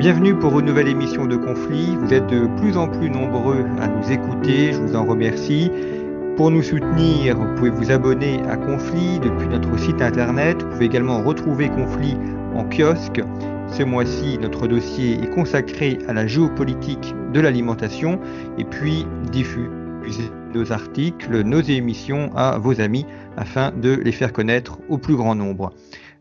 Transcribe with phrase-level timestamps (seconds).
[0.00, 1.94] Bienvenue pour une nouvelle émission de Conflit.
[2.00, 5.70] Vous êtes de plus en plus nombreux à nous écouter, je vous en remercie.
[6.38, 10.62] Pour nous soutenir, vous pouvez vous abonner à Conflit depuis notre site internet.
[10.62, 12.16] Vous pouvez également retrouver Conflit
[12.54, 13.20] en kiosque.
[13.70, 18.18] Ce mois-ci, notre dossier est consacré à la géopolitique de l'alimentation
[18.56, 19.68] et puis diffuser
[20.54, 23.04] nos articles, nos émissions à vos amis
[23.36, 25.74] afin de les faire connaître au plus grand nombre.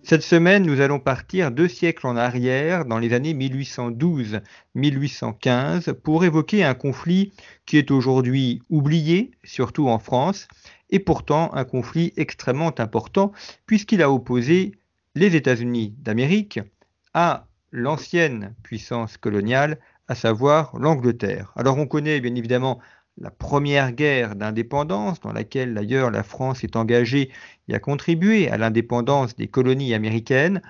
[0.09, 6.63] Cette semaine, nous allons partir deux siècles en arrière, dans les années 1812-1815, pour évoquer
[6.63, 7.31] un conflit
[7.67, 10.47] qui est aujourd'hui oublié, surtout en France,
[10.89, 13.33] et pourtant un conflit extrêmement important,
[13.67, 14.71] puisqu'il a opposé
[15.13, 16.59] les États-Unis d'Amérique
[17.13, 21.53] à l'ancienne puissance coloniale, à savoir l'Angleterre.
[21.55, 22.79] Alors on connaît bien évidemment
[23.19, 27.31] la première guerre d'indépendance, dans laquelle d'ailleurs la France est engagée
[27.67, 30.61] et a contribué à l'indépendance des colonies américaines,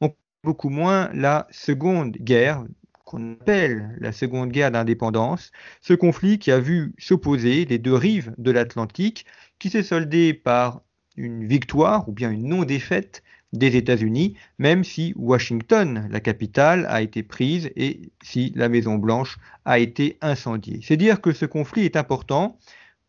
[0.00, 0.14] on
[0.44, 2.64] beaucoup moins la seconde guerre
[3.04, 8.32] qu'on appelle la seconde guerre d'indépendance, ce conflit qui a vu s'opposer les deux rives
[8.38, 9.26] de l'Atlantique,
[9.58, 10.82] qui s'est soldé par
[11.16, 17.22] une victoire ou bien une non-défaite des États-Unis, même si Washington, la capitale, a été
[17.22, 20.80] prise et si la Maison Blanche a été incendiée.
[20.82, 22.58] C'est dire que ce conflit est important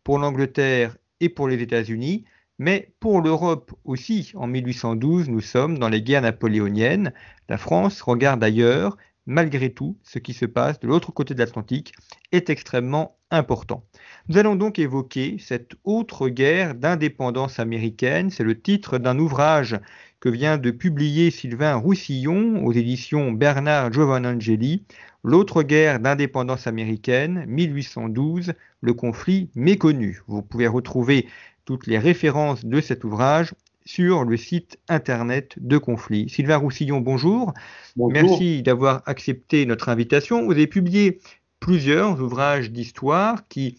[0.04, 2.24] pour l'Angleterre et pour les États-Unis,
[2.58, 4.32] mais pour l'Europe aussi.
[4.34, 7.12] En 1812, nous sommes dans les guerres napoléoniennes.
[7.48, 8.96] La France regarde ailleurs.
[9.24, 11.92] Malgré tout, ce qui se passe de l'autre côté de l'Atlantique
[12.32, 13.84] est extrêmement important.
[14.28, 18.30] Nous allons donc évoquer cette autre guerre d'indépendance américaine.
[18.30, 19.78] C'est le titre d'un ouvrage
[20.22, 24.84] que vient de publier Sylvain Roussillon aux éditions Bernard Giovanangeli,
[25.24, 30.20] L'autre guerre d'indépendance américaine, 1812, le conflit méconnu.
[30.26, 31.28] Vous pouvez retrouver
[31.64, 36.28] toutes les références de cet ouvrage sur le site internet de Conflit.
[36.28, 37.52] Sylvain Roussillon, bonjour.
[37.96, 38.12] bonjour.
[38.12, 40.44] Merci d'avoir accepté notre invitation.
[40.44, 41.20] Vous avez publié
[41.60, 43.78] plusieurs ouvrages d'histoire qui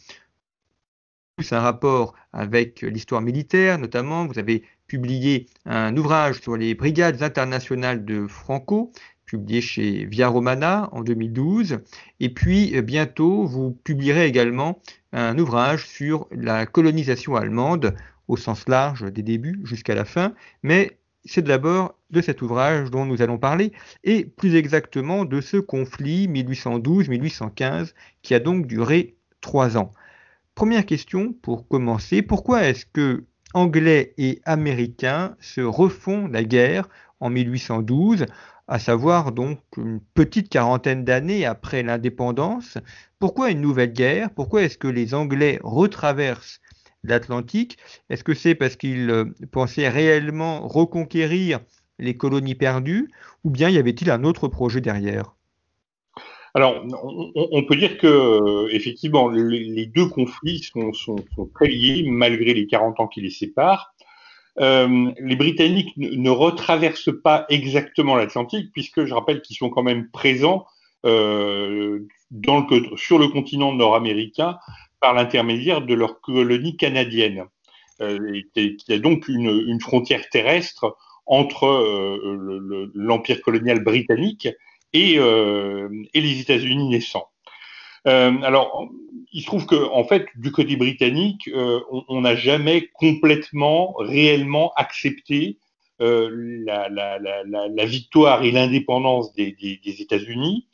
[1.52, 4.28] un rapport avec l'histoire militaire, notamment.
[4.28, 8.92] Vous avez publié un ouvrage sur les brigades internationales de Franco,
[9.26, 11.80] publié chez Via Romana en 2012.
[12.20, 14.80] Et puis, euh, bientôt, vous publierez également
[15.12, 17.96] un ouvrage sur la colonisation allemande
[18.28, 20.36] au sens large des débuts jusqu'à la fin.
[20.62, 23.72] Mais c'est d'abord de cet ouvrage dont nous allons parler,
[24.04, 29.92] et plus exactement de ce conflit 1812-1815 qui a donc duré trois ans.
[30.54, 37.30] Première question pour commencer, pourquoi est-ce que Anglais et Américains se refont la guerre en
[37.30, 38.26] 1812,
[38.68, 42.78] à savoir donc une petite quarantaine d'années après l'indépendance.
[43.20, 44.32] Pourquoi une nouvelle guerre?
[44.32, 46.62] Pourquoi est-ce que les Anglais retraversent
[47.04, 47.78] l'Atlantique?
[48.10, 51.60] Est-ce que c'est parce qu'ils euh, pensaient réellement reconquérir
[52.00, 53.10] les colonies perdues?
[53.44, 55.36] Ou bien y avait-il un autre projet derrière?
[56.56, 56.84] Alors,
[57.34, 61.16] on, peut dire que euh, effectivement, les, deux conflits sont, sont,
[61.56, 63.94] très liés malgré les 40 ans qui les séparent.
[64.60, 70.10] Euh, les Britanniques ne, retraversent pas exactement l'Atlantique, puisque je rappelle qu'ils sont quand même
[70.12, 70.68] présents
[71.06, 72.02] euh,
[72.98, 74.58] sur le continent nord-américain
[75.00, 77.46] par l'intermédiaire de leur colonie canadienne.
[78.02, 81.68] Euh, y a donc une, frontière terrestre entre
[82.94, 84.50] l'empire colonial britannique
[84.94, 87.28] et, euh, et les États-Unis naissants.
[88.08, 88.88] Euh, alors,
[89.32, 94.72] il se trouve que, en fait, du côté britannique, euh, on n'a jamais complètement, réellement
[94.76, 95.58] accepté
[96.00, 100.68] la, victoire et l'indépendance des, États-Unis,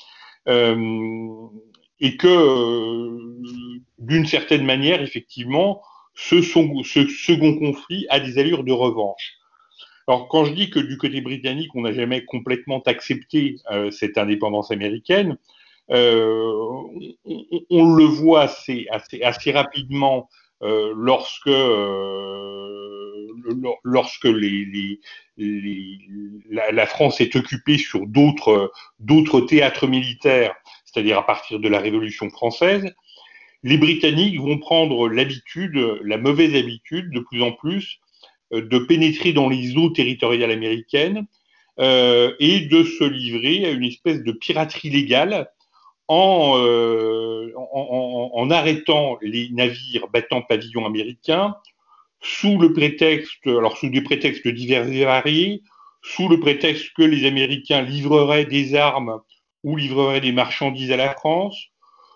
[0.47, 3.19] et que,
[3.99, 5.83] d'une certaine manière, effectivement,
[6.15, 9.38] ce second conflit a des allures de revanche.
[10.09, 14.17] Alors, quand je dis que du côté britannique, on n'a jamais complètement accepté euh, cette
[14.17, 15.37] indépendance américaine,
[15.91, 16.51] euh,
[17.69, 18.87] on, le voit assez,
[19.51, 20.27] rapidement
[20.61, 21.45] lorsque,
[26.49, 32.31] la, France est occupée sur d'autres, d'autres théâtres militaires, c'est-à-dire à partir de la Révolution
[32.31, 32.95] française,
[33.61, 37.99] les Britanniques vont prendre l'habitude, la mauvaise habitude de plus en plus,
[38.51, 41.25] de pénétrer dans les eaux territoriales américaines
[41.79, 45.49] euh, et de se livrer à une espèce de piraterie légale
[46.07, 51.55] en, euh, en, arrêtant les navires battant pavillon américain
[52.21, 55.61] sous le prétexte, alors sous des prétextes divers et variés,
[56.01, 59.21] sous le prétexte que les Américains livreraient des armes
[59.63, 61.57] ou livreraient des marchandises à la France,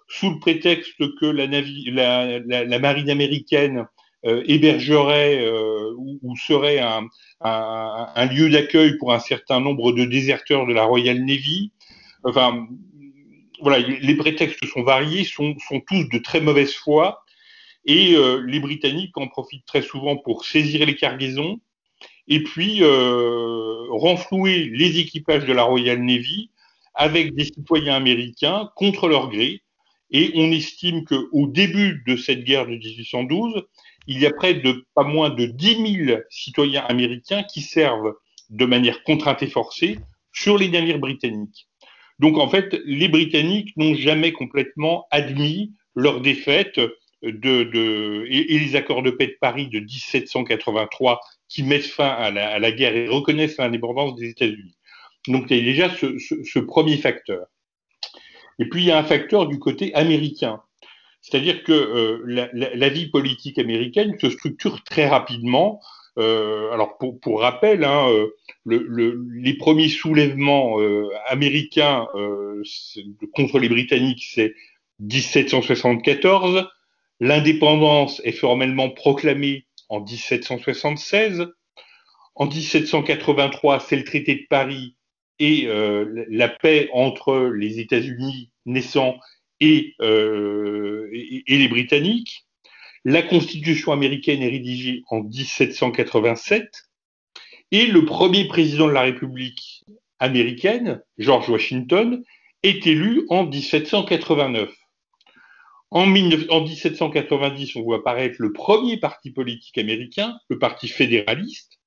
[0.09, 3.83] sous le prétexte que la, marine américaine euh,
[4.24, 10.84] hébergerait euh, ou, serait un, lieu d'accueil pour un certain nombre de déserteurs de la
[10.84, 11.72] Royal Navy.
[12.24, 12.68] Enfin,
[13.62, 15.56] voilà, les prétextes sont variés, sont,
[15.88, 17.24] tous de très mauvaise foi,
[17.86, 21.60] et euh, les Britanniques en profitent très souvent pour saisir les cargaisons
[22.30, 22.81] et puis
[23.90, 26.52] renflouer les équipages de la Royal Navy
[26.96, 29.62] avec des citoyens américains contre leur gré
[30.14, 33.64] et on estime qu'au début de cette guerre de 1812,
[34.08, 38.14] il y a près de pas moins de 10 000 citoyens américains qui servent
[38.50, 40.00] de manière contrainte et forcée
[40.32, 41.68] sur les navires britanniques.
[42.20, 46.80] Donc en fait, les Britanniques n'ont jamais complètement admis leur défaite
[47.24, 52.96] et, les accords de paix de Paris de 1783 qui mettent fin à la, guerre
[52.96, 54.76] et reconnaissent l'indépendance des États-Unis.
[55.28, 57.46] Donc il y a déjà ce premier facteur.
[58.60, 60.62] Et puis il y a un facteur du côté américain.
[61.24, 65.81] C'est-à-dire que euh, la, vie politique américaine se structure très rapidement.
[66.20, 68.28] Euh, alors pour, rappel, hein, euh,
[68.66, 70.78] les premiers soulèvements
[71.28, 72.08] américains
[73.34, 74.54] contre les Britanniques, c'est
[75.00, 76.70] 1774.
[77.22, 81.48] L'indépendance est formellement proclamée en 1776.
[82.36, 84.96] En 1783, c'est le traité de Paris
[85.40, 85.68] et
[86.30, 88.52] la paix entre les États-Unis
[89.62, 92.46] euh, et, les Britanniques.
[93.06, 96.90] La Constitution américaine est rédigée en 1787
[97.72, 99.84] et le premier président de la République
[100.20, 102.24] américaine, George Washington,
[102.64, 104.70] est élu en 1789.
[105.92, 111.80] En, en 1790, on voit apparaître le premier parti politique américain, le Parti fédéraliste,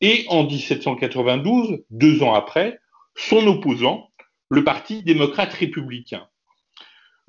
[0.00, 2.80] et en 1792, deux ans après,
[3.16, 4.10] son opposant,
[4.48, 6.26] le Parti démocrate républicain.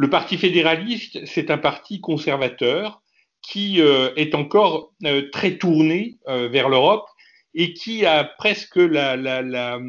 [0.01, 3.03] Le Parti fédéraliste, c'est un parti conservateur
[3.43, 7.05] qui euh, est encore euh, très tourné euh, vers l'Europe
[7.53, 9.15] et qui a presque la...
[9.15, 9.79] la,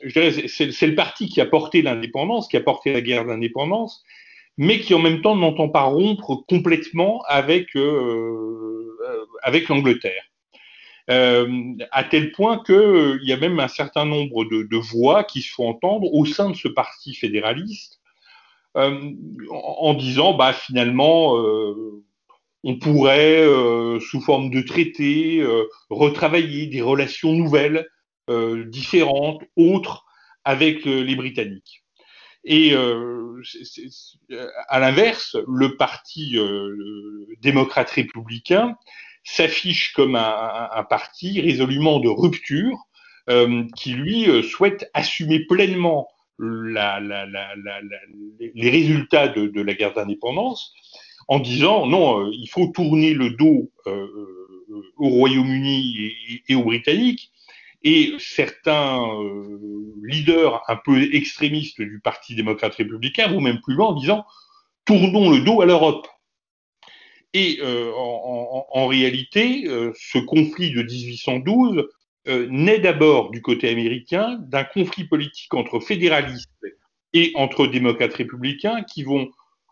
[0.00, 4.02] c'est le parti qui a porté l'indépendance, qui a porté la guerre d'indépendance,
[4.56, 7.68] mais qui en même temps n'entend pas rompre complètement avec,
[9.42, 10.24] avec l'Angleterre.
[11.08, 15.68] À tel point qu'il y a même un certain nombre de, voix qui se font
[15.68, 17.97] entendre au sein de ce parti fédéraliste
[18.78, 21.34] en, disant bah, finalement
[22.64, 23.44] on pourrait,
[24.00, 25.44] sous forme de traité,
[25.90, 27.88] retravailler des relations nouvelles,
[28.66, 30.04] différentes, autres,
[30.44, 31.84] avec les Britanniques.
[32.44, 32.74] Et
[34.68, 36.36] à l'inverse, le parti
[37.40, 38.76] démocrate républicain
[39.28, 42.78] s'affiche comme un, parti résolument de rupture
[43.28, 46.70] euh, qui, lui, euh, souhaite assumer pleinement les
[48.70, 50.72] résultats de, la guerre d'indépendance
[51.26, 53.70] en disant non, euh, il faut tourner le dos
[54.96, 56.12] au Royaume-Uni
[56.48, 57.32] et, aux Britanniques.
[57.84, 59.00] Et certains
[60.02, 64.24] leaders un peu extrémistes du Parti démocrate républicain vont même plus loin en disant
[64.84, 66.08] tournons le dos à l'Europe.
[67.34, 71.90] Et euh, en, réalité, euh, ce conflit de 1812 euh,
[72.28, 76.50] naît d'abord du côté américain d'un conflit politique entre fédéralistes
[77.14, 79.30] et entre démocrates républicains qui vont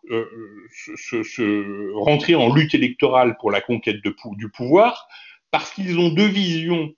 [0.08, 5.06] se, rentrer en lutte électorale pour la conquête du pouvoir
[5.50, 6.94] parce qu'ils ont deux visions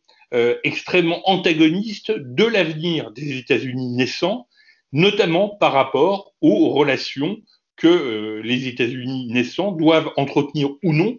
[0.62, 4.46] extrêmement antagonistes de l'avenir des États-Unis naissants,
[4.92, 7.38] notamment par rapport aux relations
[7.78, 11.18] que euh, les États-Unis naissants doivent entretenir ou non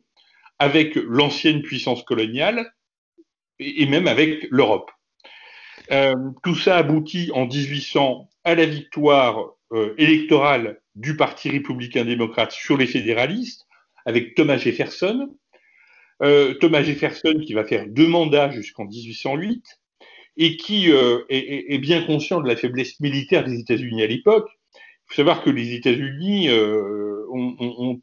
[0.60, 2.72] avec l'ancienne puissance coloniale
[3.60, 4.92] et, même avec l'Europe.
[5.92, 12.52] Euh, tout ça aboutit en 1800 à la victoire euh, électorale du Parti républicain démocrate
[12.52, 13.66] sur les fédéralistes
[14.06, 15.36] avec Thomas Jefferson.
[16.60, 19.64] Thomas Jefferson qui va faire deux mandats jusqu'en 1808
[20.36, 24.50] et qui est, bien conscient de la faiblesse militaire des États-Unis à l'époque
[25.10, 28.00] faut savoir que les États-Unis euh, euh,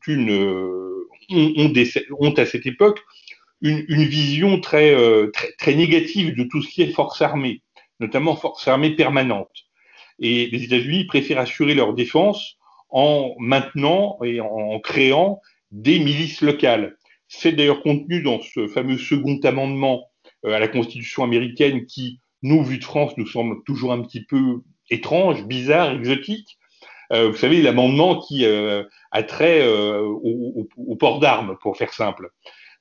[2.19, 3.01] ont, à cette époque
[3.63, 7.63] une, vision très, euh, très, très, négative de tout ce qui est force armée,
[8.01, 9.51] notamment force armée permanente.
[10.19, 12.57] Et les États-Unis préfèrent assurer leur défense
[12.91, 16.97] en maintenant et en créant des milices locales.
[17.29, 20.07] C'est d'ailleurs contenu dans ce fameux second amendement
[20.45, 24.25] euh, à la Constitution américaine qui, nous, vu de France, nous semble toujours un petit
[24.25, 26.59] peu étrange, bizarre, exotique.
[27.13, 32.31] Euh, vous savez, l'amendement qui euh, a trait au, port d'armes, pour faire simple.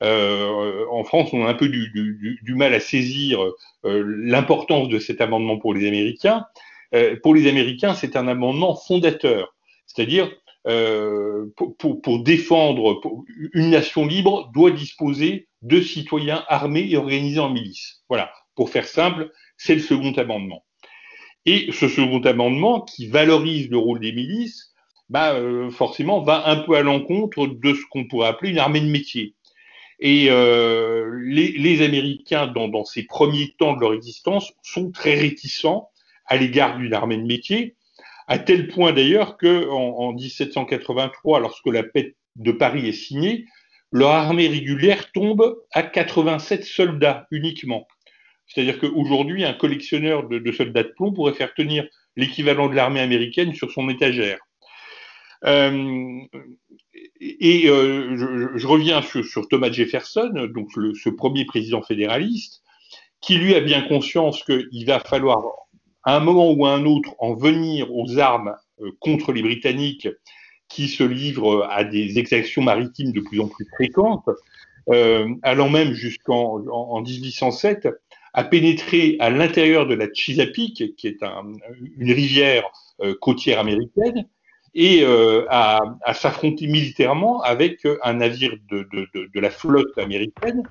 [0.02, 3.40] En France, on a un peu du, mal à saisir
[3.84, 6.46] l'importance de cet amendement pour les Américains.
[7.24, 9.56] pour les Américains, c'est un amendement fondateur,
[9.88, 10.32] c'est-à-dire
[11.56, 13.02] pour, défendre
[13.54, 18.04] une nation libre doit disposer de citoyens armés et organisés en milice.
[18.10, 20.64] Voilà, pour faire simple, c'est le second amendement.
[21.46, 24.74] Et ce second amendement, qui valorise le rôle des milices,
[25.10, 28.82] bah, euh, forcément va un peu à l'encontre de ce qu'on pourrait appeler une armée
[28.82, 29.36] de métier.
[30.00, 35.90] Et euh, les, Américains, dans, ces premiers temps de leur existence, sont très réticents
[36.26, 37.76] à l'égard d'une armée de métier,
[38.28, 43.46] à tel point d'ailleurs que en 1783, lorsque la paix de Paris est signée,
[43.92, 47.88] leur armée régulière tombe à 87 soldats uniquement.
[48.48, 53.54] C'est-à-dire qu'aujourd'hui, un collectionneur de, soldats de plomb pourrait faire tenir l'équivalent de l'armée américaine
[53.54, 54.40] sur son étagère.
[55.46, 56.20] Euh,
[57.20, 62.62] et euh, je, reviens sur, Thomas Jefferson, donc ce premier président fédéraliste,
[63.22, 65.44] qui lui a bien conscience qu'il va falloir,
[66.04, 70.08] à un moment ou à un autre, en venir aux armes euh, contre les Britanniques
[70.68, 74.30] qui se livrent à des exactions maritimes de plus en plus fréquentes,
[74.90, 77.88] euh, allant même jusqu'en en, 1807
[78.34, 81.24] à pénétrer à l'intérieur de la Chesapeake, qui est
[81.98, 82.66] une rivière
[83.22, 84.28] côtière américaine,
[84.76, 89.98] et euh, à, à s'affronter militairement avec un navire de, de, de, de la flotte
[89.98, 90.64] américaine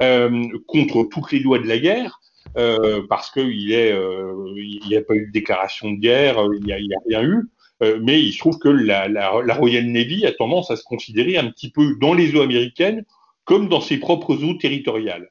[0.00, 2.20] euh, contre toutes les lois de la guerre,
[2.56, 7.00] euh, parce qu'il n'y a pas eu de déclaration de guerre, il n'y a, a,
[7.06, 7.42] rien eu.
[7.82, 11.50] Euh, mais il se trouve que la, Royal Navy a tendance à se considérer un
[11.50, 13.04] petit peu dans les eaux américaines
[13.44, 15.28] comme dans ses propres eaux territoriales.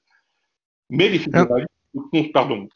[0.90, 1.70] Mais les fédéralistes,
[2.34, 2.68] pardon.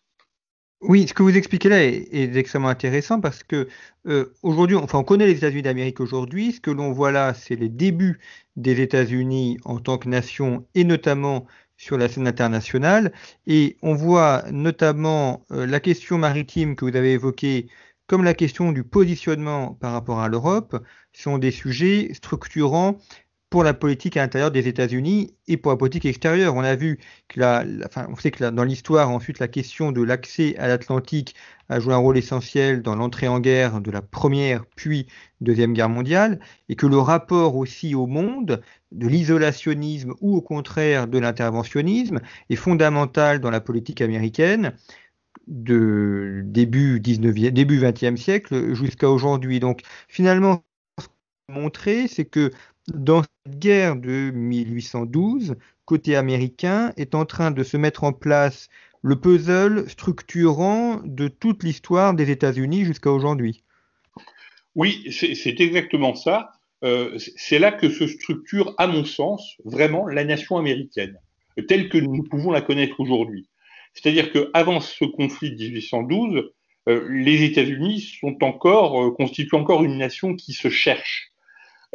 [0.81, 3.67] Oui, ce que vous expliquez là est, extrêmement intéressant parce que
[4.07, 6.51] euh, aujourd'hui, enfin, on connaît les États-Unis d'Amérique aujourd'hui.
[6.53, 8.19] Ce que l'on voit là, c'est les débuts
[8.55, 13.13] des États-Unis en tant que nation et notamment sur la scène internationale.
[13.47, 17.67] Et on voit notamment euh, la question maritime que vous avez évoquée
[18.07, 22.97] comme la question du positionnement par rapport à l'Europe, sont des sujets structurants
[23.55, 26.55] pour la politique intérieure des États-Unis et pour la politique extérieure.
[26.55, 27.39] On a vu que
[27.85, 31.35] enfin, on sait que dans l'histoire, ensuite, la question de l'accès à l'Atlantique
[31.69, 35.07] a joué un rôle essentiel dans l'entrée en guerre de la première puis
[35.39, 41.07] deuxième guerre mondiale, et que le rapport aussi au monde, de l'isolationnisme ou au contraire
[41.07, 42.19] de l'interventionnisme,
[42.49, 44.73] est fondamental dans la politique américaine
[45.47, 49.61] de début 19e, début 20e siècle jusqu'à aujourd'hui.
[49.61, 50.65] Donc finalement,
[50.99, 52.51] ce qu'on a montré, c'est que
[52.93, 58.69] dans cette guerre de 1812, côté américain, est en train de se mettre en place
[59.01, 63.63] le puzzle structurant de toute l'histoire des États-Unis jusqu'à aujourd'hui.
[64.75, 66.51] Oui, c'est exactement ça.
[66.83, 71.17] Euh, c'est là que se structure, à mon sens, vraiment la nation américaine,
[71.67, 73.47] telle que nous pouvons la connaître aujourd'hui.
[73.93, 76.51] C'est-à-dire qu'avant ce conflit de 1812,
[76.87, 81.31] euh, les États-Unis sont encore, euh, constituent encore une nation qui se cherche,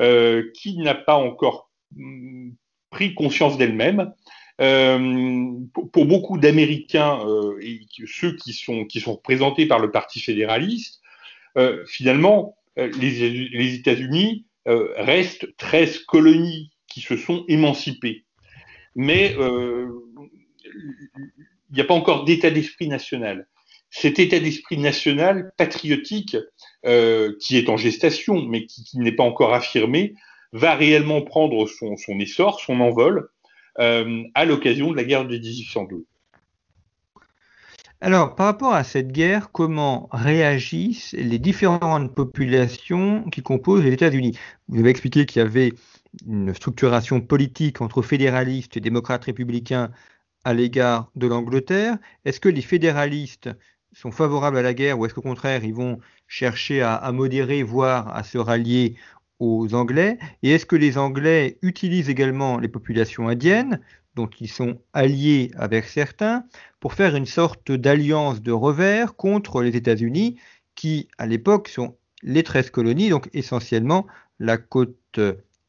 [0.01, 2.51] euh, qui n'a pas encore mm,
[2.91, 4.13] pris conscience d'elle-même.
[5.93, 7.19] Pour, beaucoup d'Américains
[7.63, 11.01] et ceux qui sont, représentés par le Parti fédéraliste,
[11.87, 18.27] finalement, les États-Unis restent 13 colonies qui se sont émancipées.
[18.95, 19.35] Mais
[21.71, 23.47] il n'y a pas encore d'état d'esprit national.
[23.91, 26.37] Cet état d'esprit national patriotique,
[26.87, 30.15] euh, qui est en gestation, mais qui, n'est pas encore affirmé,
[30.53, 33.29] va réellement prendre son, essor, son envol,
[33.79, 36.03] euh, à l'occasion de la guerre de 1812.
[38.03, 44.39] Alors, par rapport à cette guerre, comment réagissent les différentes populations qui composent les États-Unis?
[44.69, 45.73] Vous avez expliqué qu'il y avait
[46.27, 49.91] une structuration politique entre fédéralistes et démocrates républicains
[50.45, 53.51] à l'égard de l'Angleterre Est-ce que les fédéralistes
[53.93, 58.15] sont favorables à la guerre ou est-ce qu'au contraire ils vont chercher à, modérer, voire
[58.15, 58.97] à se rallier
[59.39, 60.19] aux Anglais?
[60.43, 63.81] Et est-ce que les Anglais utilisent également les populations indiennes,
[64.15, 66.45] dont ils sont alliés avec certains,
[66.79, 70.39] pour faire une sorte d'alliance de revers contre les États-Unis,
[70.75, 74.07] qui à l'époque sont les 13 colonies, donc essentiellement
[74.39, 75.21] la côte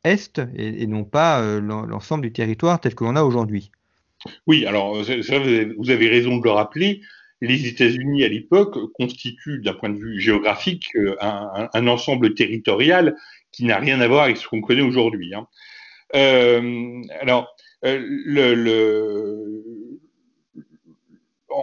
[0.04, 3.72] est et, non pas euh, l'ensemble du territoire tel que l'on a aujourd'hui?
[4.46, 5.10] Oui, alors vous
[5.90, 7.02] avez raison de le rappeler.
[7.42, 13.16] Les États-Unis à l'époque constituent, d'un point de vue géographique, euh, un, ensemble territorial
[13.52, 15.34] qui n'a rien à voir avec ce qu'on connaît aujourd'hui.
[15.34, 15.48] Hein.
[16.16, 19.64] Euh, alors, le,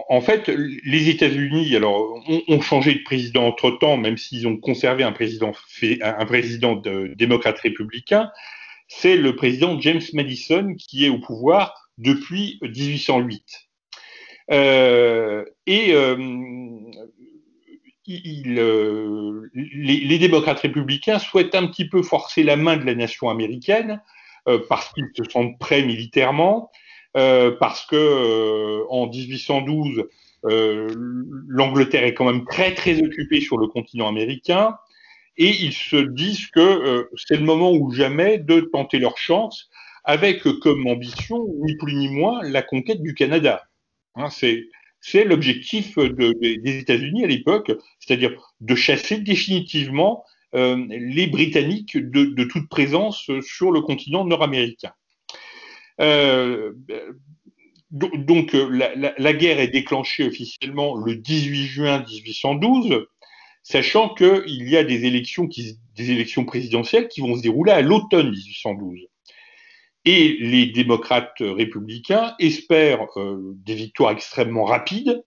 [0.09, 5.03] en fait, les États-Unis, alors, ont, changé de président entre temps, même s'ils ont conservé
[5.03, 5.53] un président,
[6.01, 8.29] un président de, démocrate républicain.
[8.87, 13.68] C'est le président James Madison qui est au pouvoir depuis 1808.
[14.51, 16.17] Euh, et euh,
[18.09, 24.01] euh, les, démocrates républicains souhaitent un petit peu forcer la main de la nation américaine
[24.67, 26.71] parce qu'ils se sentent prêts militairement,
[27.13, 30.05] parce que en 1812
[30.43, 34.75] l'Angleterre est quand même très très occupée sur le continent américain
[35.37, 39.69] et ils se disent que c'est le moment ou jamais de tenter leur chance
[40.03, 43.68] avec comme ambition ni plus ni moins la conquête du Canada.
[44.19, 44.29] Hein,
[45.01, 52.67] c'est l'objectif des États-Unis à l'époque, c'est-à-dire de chasser définitivement euh, les Britanniques de, toute
[52.67, 54.91] présence sur le continent nord-américain.
[56.01, 56.73] Euh,
[57.91, 63.05] donc la, guerre est déclenchée officiellement le 18 juin 1812,
[63.63, 68.99] sachant qu'il y a des élections présidentielles qui vont se dérouler à l'automne 1812.
[70.11, 75.23] Et les démocrates républicains espèrent euh, des victoires extrêmement rapides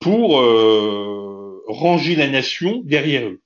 [0.00, 3.42] pour euh, ranger la nation derrière eux.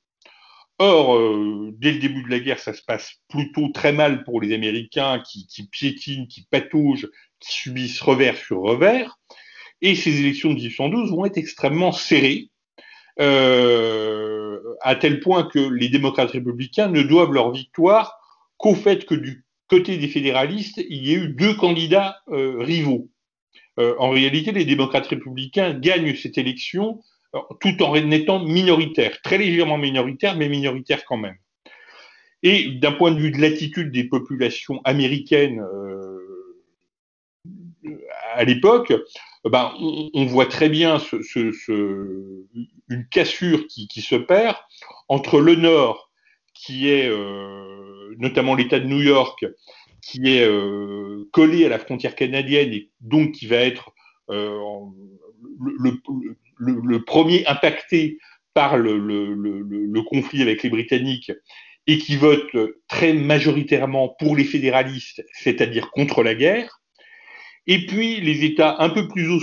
[0.78, 4.40] Or, euh, dès le début de la guerre, ça se passe plutôt très mal pour
[4.40, 9.18] les Américains qui, piétinent, qui pataugent, qui subissent revers sur revers.
[9.82, 12.50] Et ces élections de 1812 vont être extrêmement serrées,
[13.18, 18.20] à tel point que les démocrates républicains ne doivent leur victoire
[18.58, 23.08] qu'au fait que du côté des fédéralistes, il y a eu deux candidats euh, rivaux.
[23.78, 27.00] Euh, en réalité, les démocrates républicains gagnent cette élection
[27.34, 31.36] euh, tout en étant minoritaires, très légèrement minoritaires, mais minoritaires quand même.
[32.42, 35.60] Et d'un point de vue de l'attitude des populations américaines
[38.34, 38.92] à l'époque,
[39.44, 40.98] ben, on, voit très bien
[42.88, 44.54] une cassure qui, qui, se perd
[45.08, 46.12] entre le Nord,
[46.54, 47.10] qui est
[48.18, 49.44] notamment l'État de New York,
[50.02, 53.92] qui est euh, collé à la frontière canadienne et donc qui va être
[54.30, 54.58] euh,
[55.58, 58.18] le, premier impacté
[58.54, 61.32] par le, conflit avec les Britanniques
[61.86, 62.56] et qui vote
[62.88, 66.80] très majoritairement pour les fédéralistes, c'est-à-dire contre la guerre.
[67.66, 69.40] Et puis les États un peu plus au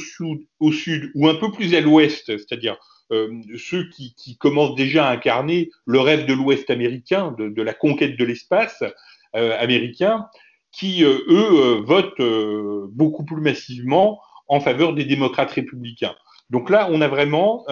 [0.72, 2.78] sud, ou un peu plus à l'ouest, c'est-à-dire
[3.10, 8.26] ceux qui, commencent déjà à incarner le rêve de l'Ouest américain, de, la conquête de
[8.26, 8.84] l'espace
[9.36, 10.28] euh, américain,
[10.72, 16.16] qui, euh, eux, votent beaucoup plus massivement en faveur des démocrates républicains.
[16.50, 17.66] Donc là, on a vraiment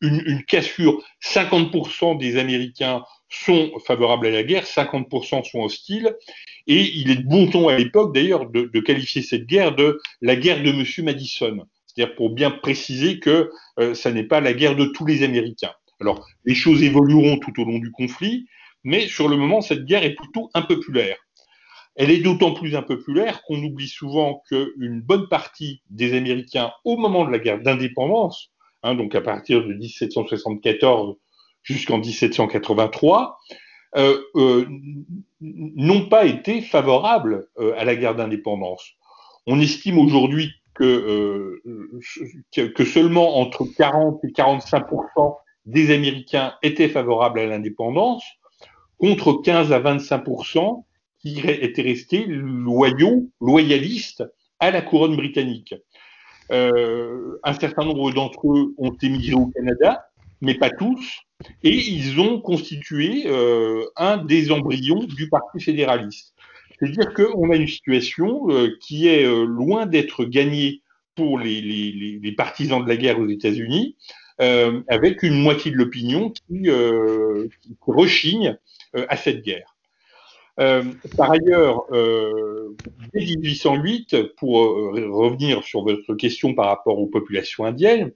[0.00, 1.02] une, cassure.
[1.22, 6.16] 50% des Américains sont favorables à la guerre, 50% sont hostiles,
[6.66, 10.36] et il est de bon ton à l'époque, d'ailleurs, de, qualifier cette guerre de la
[10.36, 14.76] guerre de Monsieur Madison c'est-à-dire pour bien préciser que euh, ça n'est pas la guerre
[14.76, 15.72] de tous les Américains.
[16.00, 18.46] Alors, les choses évolueront tout au long du conflit,
[18.84, 21.16] mais sur le moment, cette guerre est plutôt impopulaire.
[21.96, 27.24] Elle est d'autant plus impopulaire qu'on oublie souvent qu'une bonne partie des Américains, au moment
[27.24, 28.50] de la guerre d'indépendance,
[28.82, 31.16] hein, donc à partir de 1774
[31.62, 33.36] jusqu'en 1783,
[33.96, 34.66] euh, euh,
[35.40, 38.92] n'ont pas été favorables à la guerre d'indépendance.
[39.46, 41.60] On estime aujourd'hui que,
[42.56, 48.24] euh, que seulement entre 40 et 45% des Américains étaient favorables à l'indépendance,
[48.96, 50.84] contre 15 à 25%
[51.18, 54.24] qui étaient restés loyaux, loyalistes
[54.58, 55.74] à la couronne britannique.
[56.50, 60.06] Euh, un certain nombre d'entre eux ont émigré au Canada,
[60.40, 61.20] mais pas tous,
[61.62, 66.34] et ils ont constitué euh, un des embryons du Parti fédéraliste.
[66.80, 70.82] C'est-à-dire qu'on a une situation euh, qui est euh, loin d'être gagnée
[71.14, 73.96] pour les, partisans de la guerre aux États-Unis,
[74.40, 76.70] euh, avec une moitié de l'opinion qui,
[77.82, 78.56] rechigne
[78.94, 79.76] à cette guerre.
[80.56, 81.84] par ailleurs,
[83.12, 88.12] dès 1808, pour revenir sur votre question par rapport aux populations indiennes,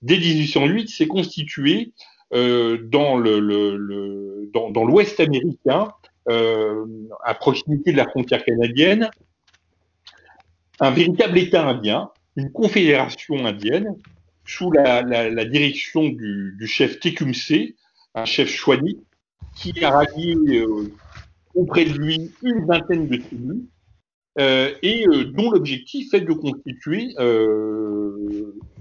[0.00, 1.92] dès 1808 s'est constitué
[2.32, 9.10] dans l'Ouest américain euh, à proximité de la frontière canadienne,
[10.80, 13.96] un véritable État indien, une confédération indienne,
[14.44, 17.76] sous la, direction du, chef Tecumseh,
[18.14, 18.98] un chef chouani,
[19.54, 20.96] qui a rallié euh,
[21.54, 23.62] auprès de lui une vingtaine de tribus,
[24.82, 27.12] et dont l'objectif est de constituer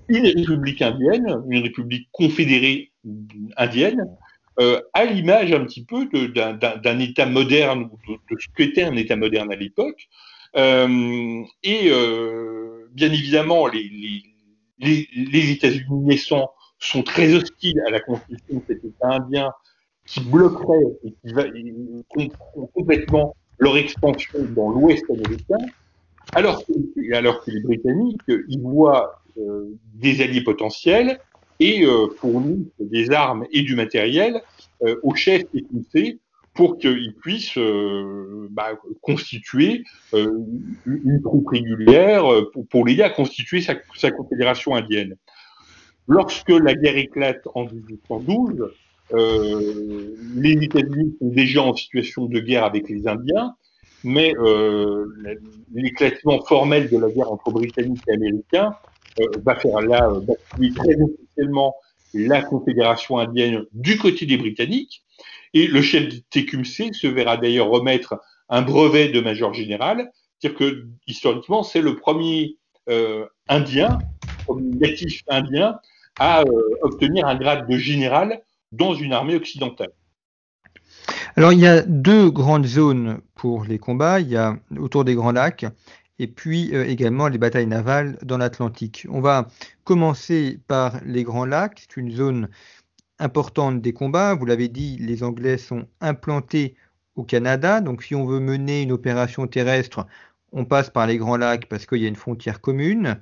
[0.08, 2.92] une république indienne, une république confédérée
[3.58, 4.06] indienne,
[4.94, 9.56] à l'image un petit peu d'un État moderne, de, ce qu'était un État moderne à
[9.56, 10.08] l'époque.
[10.56, 11.92] et
[12.92, 19.52] bien évidemment, les, États-Unis naissants sont très hostiles à la constitution de cet État indien
[20.06, 21.44] qui bloquerait et qui va
[22.74, 25.58] complètement leur expansion dans l'Ouest américain,
[26.34, 26.74] alors que,
[27.52, 31.20] les Britanniques y voient euh, des alliés potentiels
[31.60, 34.42] et euh, fournissent des armes et du matériel
[34.84, 36.20] euh, aux chefs écoutés
[36.54, 40.32] pour qu'ils puissent euh, bah, constituer euh,
[40.86, 45.16] une troupe régulière pour, pour l'aider à constituer sa, sa confédération indienne.
[46.08, 48.72] Lorsque la guerre éclate en 1812,
[49.14, 53.56] euh, les États-Unis sont déjà en situation de guerre avec les Indiens,
[54.04, 55.06] mais euh,
[55.74, 58.97] l'éclatement formel de la guerre entre Britanniques et Américains euh,
[59.44, 60.98] va faire là euh, basculer
[62.14, 65.04] la Confédération indienne du côté des Britanniques,
[65.54, 70.58] et le chef du TQMC se verra d'ailleurs remettre un brevet de major général, c'est-à-dire
[70.58, 72.58] que historiquement c'est le premier
[72.90, 74.00] euh, Indien,
[74.46, 75.80] premier natif indien
[76.20, 76.46] à euh,
[76.82, 79.92] obtenir un grade de général dans une armée occidentale.
[81.36, 85.14] Alors il y a deux grandes zones pour les combats, il y a autour des
[85.14, 85.66] Grands Lacs
[86.20, 89.06] et puis euh, également les batailles navales dans l'Atlantique.
[89.10, 89.48] On va
[89.84, 92.50] commencer par les Grands Lacs, c'est une zone
[93.20, 94.36] importante des combats.
[94.36, 96.76] Vous l'avez dit, les Anglais sont implantés
[97.16, 100.06] au Canada, donc si on veut mener une opération terrestre,
[100.52, 103.20] on passe par les Grands Lacs parce qu'il y a une frontière commune.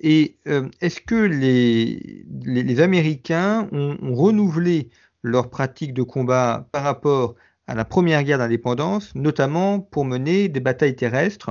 [0.00, 4.90] Et euh, est-ce que les, Américains ont, ont, renouvelé
[5.22, 7.34] leur pratique de combat par rapport
[7.66, 11.50] à la première guerre d'indépendance, notamment pour mener des batailles terrestres?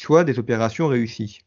[0.00, 1.40] Soient des opérations réussies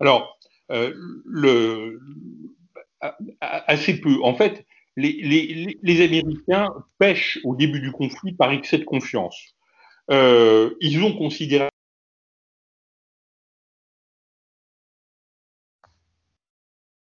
[0.00, 0.38] Alors,
[0.70, 1.98] euh,
[3.40, 4.22] assez peu.
[4.22, 9.54] En fait, les, Américains pêchent au début du conflit par excès de confiance.
[10.10, 11.68] Euh, ils ont considéré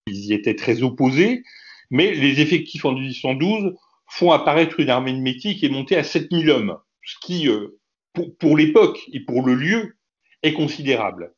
[0.08, 1.44] ils y étaient très opposés,
[1.92, 3.76] mais les effectifs en 1812
[4.08, 7.79] font apparaître une armée mimétique qui est montée à 7000 hommes, ce qui, euh,
[8.14, 9.96] pour, l'époque et pour le lieu,
[10.44, 11.34] est considérable.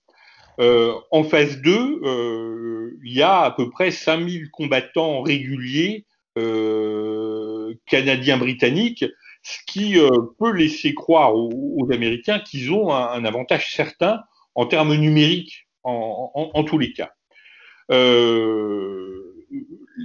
[0.59, 6.05] Euh, en phase 2, euh, il y a à peu près 5000 combattants réguliers
[6.37, 9.05] euh, canadiens-britanniques,
[9.43, 9.95] ce qui
[10.37, 14.21] peut laisser croire aux, Américains qu'ils ont un, avantage certain
[14.53, 17.09] en termes numériques, en, tous les cas.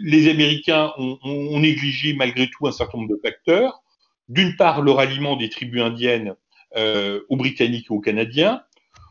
[0.02, 3.82] Les Américains ont, négligé malgré tout un certain nombre de facteurs.
[4.30, 6.34] D'une part, le ralliement des tribus indiennes
[6.76, 8.62] euh, aux Britanniques et aux Canadiens.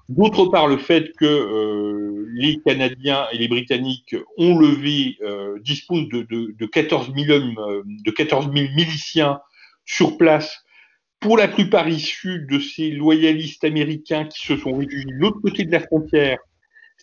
[0.07, 6.09] D'autre part, le fait que euh, les Canadiens et les Britanniques ont levé, euh, disposent
[6.09, 9.39] de, de, de, 14 000 hommes, euh, de 14 000 miliciens
[9.85, 10.63] sur place,
[11.19, 15.65] pour la plupart issus de ces loyalistes américains qui se sont réfugiés de l'autre côté
[15.65, 16.37] de la frontière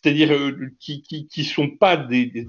[0.03, 2.47] c'est-à-dire euh, qui, qui sont pas des,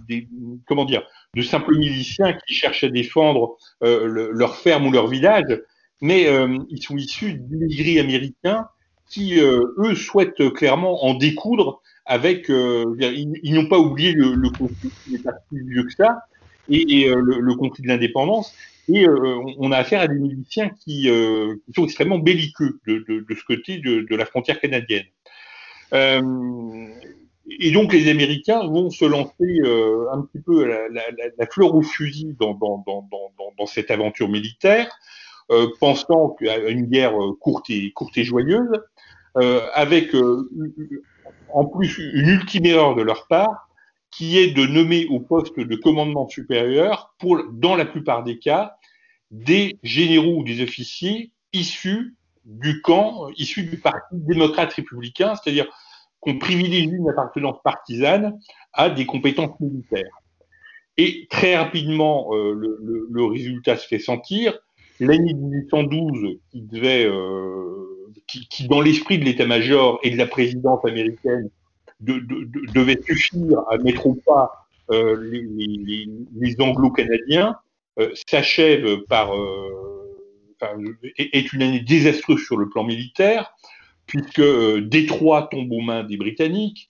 [0.68, 1.04] comment dire
[1.36, 5.62] de simples miliciens qui cherchent à défendre euh, le, leur ferme ou leur village,
[6.04, 8.68] mais euh, ils sont issus d'immigrés américains
[9.10, 14.92] qui euh, eux souhaitent clairement en découdre avec euh, ils, n'ont pas oublié le, conflit
[15.06, 16.20] qui est plus vieux que ça
[16.68, 18.54] et, le, conflit de l'indépendance
[18.90, 21.10] et on a affaire à des miliciens qui,
[21.74, 25.06] sont extrêmement belliqueux de, ce côté de, la frontière canadienne.
[25.94, 26.88] Euh,
[27.60, 30.88] et donc les Américains vont se lancer euh, un petit peu la,
[31.38, 34.90] la, fleur au fusil dans, cette aventure militaire, euh,
[35.80, 38.72] pensant à une guerre euh, courte et, joyeuse,
[39.38, 40.50] euh, avec euh,
[41.54, 43.70] en plus une ultime erreur de leur part,
[44.12, 48.76] qui est de nommer au poste de commandement supérieur, pour, dans la plupart des cas,
[49.32, 55.68] des généraux ou des officiers issus du camp, issus du Parti démocrate républicain, c'est-à-dire
[56.20, 58.40] qu'on privilégie une appartenance partisane
[58.74, 60.24] à des compétences militaires.
[60.98, 64.58] Et très rapidement, euh, le, résultat se fait sentir.
[65.00, 71.50] L'année 1812, qui devait, euh, qui, dans l'esprit de l'état-major et de la présidence américaine,
[72.00, 75.18] de, de, de, devait suffire à mettre au pas euh,
[76.36, 77.56] les, anglo-canadiens,
[78.00, 79.32] euh, s'achève par
[81.18, 83.54] est une année désastreuse sur le plan militaire
[84.06, 84.42] puisque
[84.80, 86.90] Détroit tombe aux mains des Britanniques,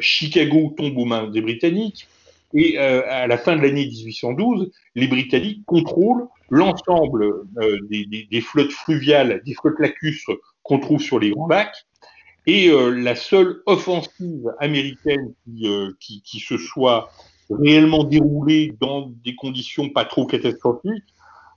[0.00, 2.06] Chicago tombe aux mains des Britanniques,
[2.54, 7.24] et euh, à la fin de l'année 1812, les Britanniques contrôlent l'ensemble
[7.58, 11.84] euh, des, des, des, flottes fluviales, des flottes lacustres qu'on trouve sur les Grands Lacs.
[12.46, 17.10] Et euh, la seule offensive américaine qui, euh, qui, qui, se soit
[17.50, 21.04] réellement déroulée dans des conditions pas trop catastrophiques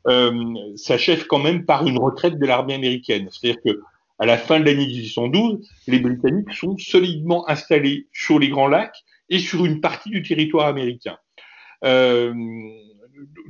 [0.07, 0.31] euh,
[0.75, 3.27] s'achève quand même par une retraite de l'armée américaine.
[3.31, 3.81] C'est-à-dire que
[4.19, 9.03] à la fin de l'année 1812, les Britanniques sont solidement installés sur les Grands Lacs
[9.29, 11.17] et sur une partie du territoire américain.
[11.83, 12.33] Euh,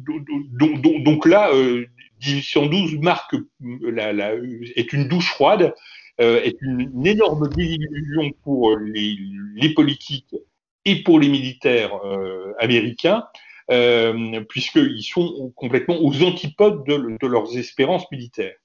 [0.03, 1.85] donc, là, euh,
[2.25, 3.35] 1812 marque
[3.81, 4.33] la, la,
[4.75, 5.73] est une douche froide
[6.19, 10.35] euh, est une, énorme désillusion pour les, politiques
[10.83, 13.25] et pour les militaires euh, américains,
[13.69, 18.55] euh, puisqu'ils sont complètement aux antipodes de, leurs espérances militaires.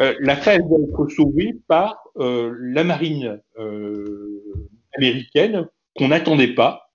[0.00, 4.42] Euh, la phase va être sauvée par euh, la marine euh,
[4.96, 5.68] américaine
[6.02, 6.88] qu'on n'attendait pas,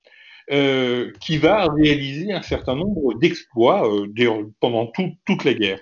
[1.19, 3.89] qui va réaliser un certain nombre d'exploits
[4.59, 5.79] pendant tout, toute la guerre.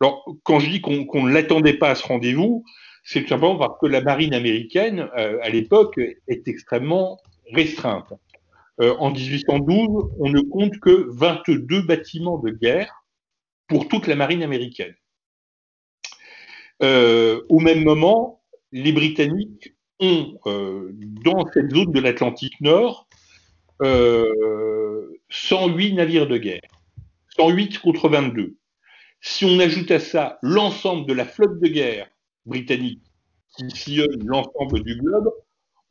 [0.00, 2.64] Alors, quand je dis qu'on qu ne l'attendait pas à ce rendez-vous,
[3.02, 7.18] c'est tout simplement parce que la marine américaine, euh, à l'époque, est extrêmement
[7.52, 8.12] restreinte.
[8.80, 13.04] Euh, en 1812, on ne compte que 22 bâtiments de guerre
[13.68, 14.94] pour toute la marine américaine.
[16.82, 20.90] Euh, au même moment, les Britanniques ont, euh,
[21.24, 23.06] dans cette zone de l'Atlantique Nord,
[23.80, 26.60] 108 navires de guerre.
[27.36, 28.56] 108 contre 22.
[29.20, 32.08] Si on ajoute à ça l'ensemble de la flotte de guerre
[32.46, 33.02] britannique
[33.56, 35.30] qui sillonne l'ensemble du globe,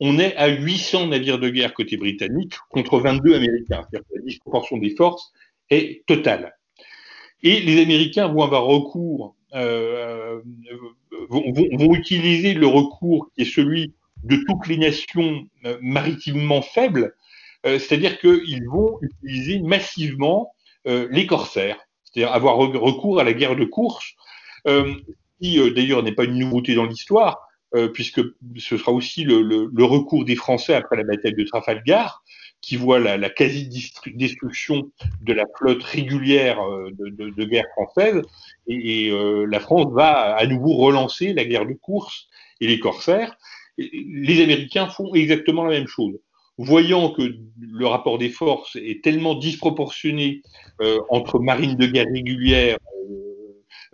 [0.00, 3.82] on est à 800 navires de guerre côté britannique contre 22 américains.
[3.82, 5.32] C'est-à-dire que la disproportion des forces
[5.70, 6.54] est totale.
[7.42, 10.40] Et les Américains vont avoir recours, euh,
[11.28, 17.14] vont, utiliser le recours qui est celui de toutes les nations euh, maritimement faibles,
[17.64, 20.52] euh, c'est-à-dire qu'ils vont utiliser massivement
[20.86, 24.14] euh, les corsaires, c'est-à-dire avoir recours à la guerre de course,
[25.40, 27.38] qui d'ailleurs n'est pas une nouveauté dans l'histoire,
[27.94, 28.20] puisque
[28.56, 32.24] ce sera aussi le, recours des Français après la bataille de Trafalgar,
[32.66, 34.90] qui voit la, quasi-destruction
[35.22, 38.22] de la flotte régulière euh, de, guerre française,
[38.66, 42.26] et, euh, la France va à nouveau relancer la guerre de course
[42.60, 43.36] et les corsaires.
[43.78, 46.16] Les Américains font exactement la même chose.
[46.58, 50.42] Voyant que le rapport des forces est tellement disproportionné
[50.80, 52.78] euh, entre marine de guerre régulière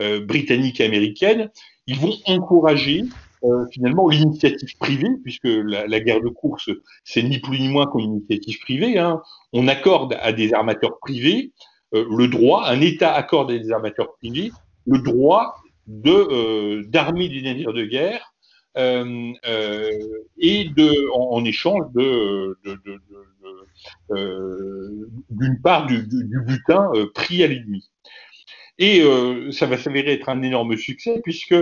[0.00, 1.50] euh, britannique et américaine,
[1.87, 3.02] ils vont encourager
[3.44, 6.70] euh, finalement l'initiative privée, puisque la, guerre de course,
[7.02, 8.98] c'est ni plus ni moins qu'une initiative privée.
[8.98, 9.20] Hein.
[9.52, 11.52] On accorde à des armateurs privés
[11.92, 14.52] euh, le droit, un État accorde à des armateurs privés
[14.87, 15.57] le droit
[16.07, 18.33] euh, d'armer des navires de guerre
[18.76, 21.85] et de en, échange
[25.31, 26.07] d'une part du
[26.46, 27.90] butin pris à l'ennemi.
[28.78, 29.02] Et
[29.50, 31.55] ça va s'avérer être un énorme succès puisque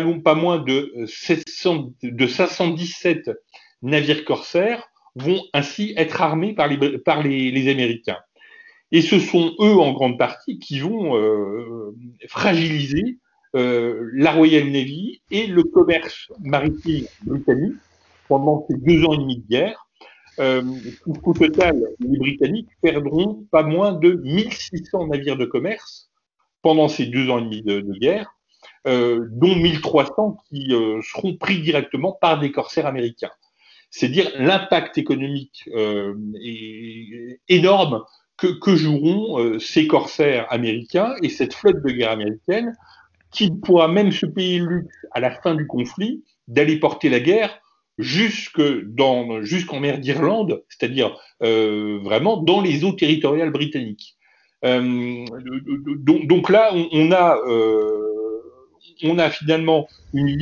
[0.24, 3.30] pas moins de, 700, de 517
[3.82, 8.18] navires corsaires vont ainsi être armés par les, Américains.
[8.90, 11.94] Et ce sont eux, en grande partie, qui vont euh,
[12.28, 13.18] fragiliser
[13.54, 17.76] euh, la Royal Navy et le commerce maritime britannique
[18.28, 19.86] pendant ces deux ans et demi de guerre.
[20.38, 20.62] Euh,
[21.04, 26.10] au total, les Britanniques perdront pas moins de 1600 navires de commerce
[26.62, 28.34] pendant ces deux ans et demi de, de guerre,
[28.86, 33.30] euh, dont 1300 qui euh, seront pris directement par des corsaires américains.
[33.90, 36.14] C'est dire l'impact économique euh,
[37.48, 38.02] énorme
[38.36, 42.74] que, joueront euh, ces corsaires américains et cette flotte de guerre américaine
[43.30, 47.20] qui pourra même se payer le luxe à la fin du conflit d'aller porter la
[47.20, 47.56] guerre
[47.98, 54.16] jusque dans jusqu'en mer d'Irlande, c'est-à-dire vraiment dans les eaux territoriales britanniques.
[54.64, 57.38] Donc, là, on, a
[59.02, 60.36] on a finalement une,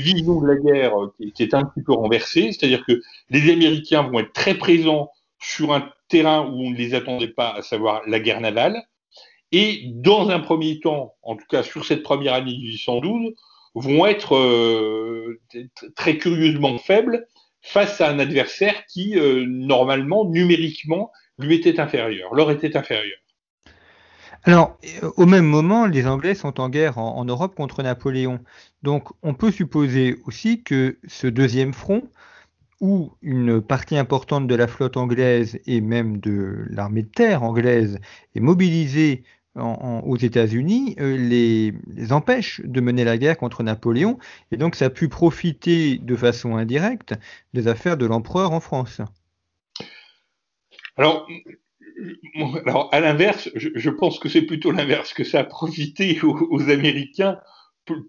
[0.00, 4.02] vision de la guerre qui, qui est un petit peu renversée, c'est-à-dire que les Américains
[4.02, 8.02] vont être très présents sur un terrain où on ne les attendait pas, à savoir
[8.06, 8.82] la guerre navale,
[9.52, 13.34] et dans un premier temps, en tout cas sur cette première année 1812,
[13.74, 15.40] vont être euh,
[15.94, 17.26] très curieusement faibles
[17.60, 23.18] face à un adversaire qui, euh, normalement, numériquement, lui était inférieur, leur était inférieur.
[24.44, 24.78] Alors,
[25.16, 28.40] au même moment, les Anglais sont en guerre en, Europe contre Napoléon.
[28.82, 32.02] Donc, on peut supposer aussi que ce deuxième front,
[32.80, 37.98] où une partie importante de la flotte anglaise et même de l'armée de terre anglaise
[38.34, 39.24] est mobilisée
[39.58, 44.18] aux États-Unis, euh, les, les, empêche de mener la guerre contre Napoléon.
[44.52, 47.14] Et donc, ça a pu profiter de façon indirecte
[47.54, 49.00] des affaires de l'empereur en France.
[50.98, 51.26] Alors,
[52.66, 57.38] alors, à l'inverse, je, pense que c'est plutôt l'inverse, que ça a profité aux, Américains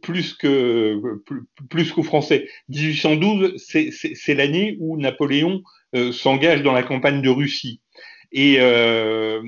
[0.02, 1.22] plus que
[1.70, 2.48] plus, qu'aux Français.
[2.70, 5.62] 1812, c'est l'année où Napoléon
[5.96, 7.82] euh, s'engage dans la campagne de Russie.
[8.32, 9.42] Et, euh,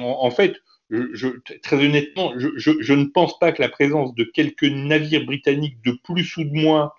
[0.00, 0.56] en, fait,
[1.62, 5.98] très honnêtement, je, je, ne pense pas que la présence de quelques navires britanniques de
[6.04, 6.92] plus ou de moins,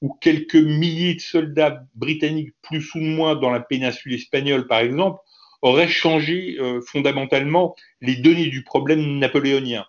[0.00, 4.78] ou quelques milliers de soldats britanniques plus ou de moins dans la péninsule espagnole, par
[4.78, 5.18] exemple,
[5.62, 9.86] aurait changé euh, fondamentalement les données du problème napoléonien.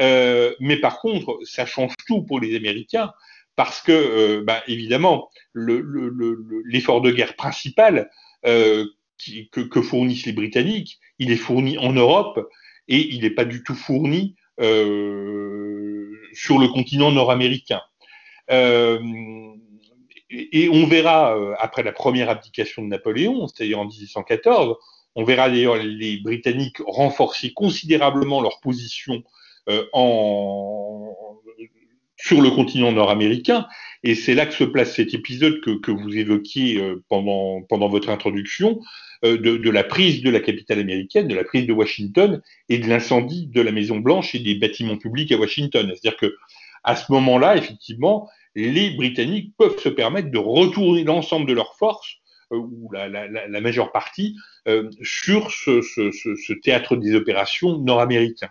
[0.00, 3.12] Euh, mais par contre, ça change tout pour les Américains
[3.56, 8.10] parce que, euh, bah, évidemment, l'effort de guerre principal
[8.46, 8.86] euh,
[9.52, 12.48] que, fournissent les Britanniques, il est fourni en Europe
[12.88, 17.80] et il n'est pas du tout fourni sur le continent nord-américain.
[18.50, 19.08] et
[20.72, 24.76] on verra, après la première abdication de Napoléon, c'est-à-dire en 1814,
[25.14, 29.22] on verra d'ailleurs les Britanniques renforcer considérablement leur position
[29.68, 29.84] euh,
[32.16, 33.66] sur le continent nord-américain.
[34.02, 38.08] Et c'est là que se place cet épisode que, vous évoquiez euh, pendant, pendant votre
[38.08, 38.80] introduction,
[39.24, 42.78] euh, de, de, la prise de la capitale américaine, de la prise de Washington et
[42.78, 45.86] de l'incendie de la Maison Blanche et des bâtiments publics à Washington.
[45.88, 46.34] C'est-à-dire que
[46.82, 52.19] à ce moment-là, effectivement, les Britanniques peuvent se permettre de retourner l'ensemble de leurs forces
[52.50, 54.36] ou la, majeure partie
[55.02, 58.48] sur ce, ce, ce, théâtre des opérations nord-américain.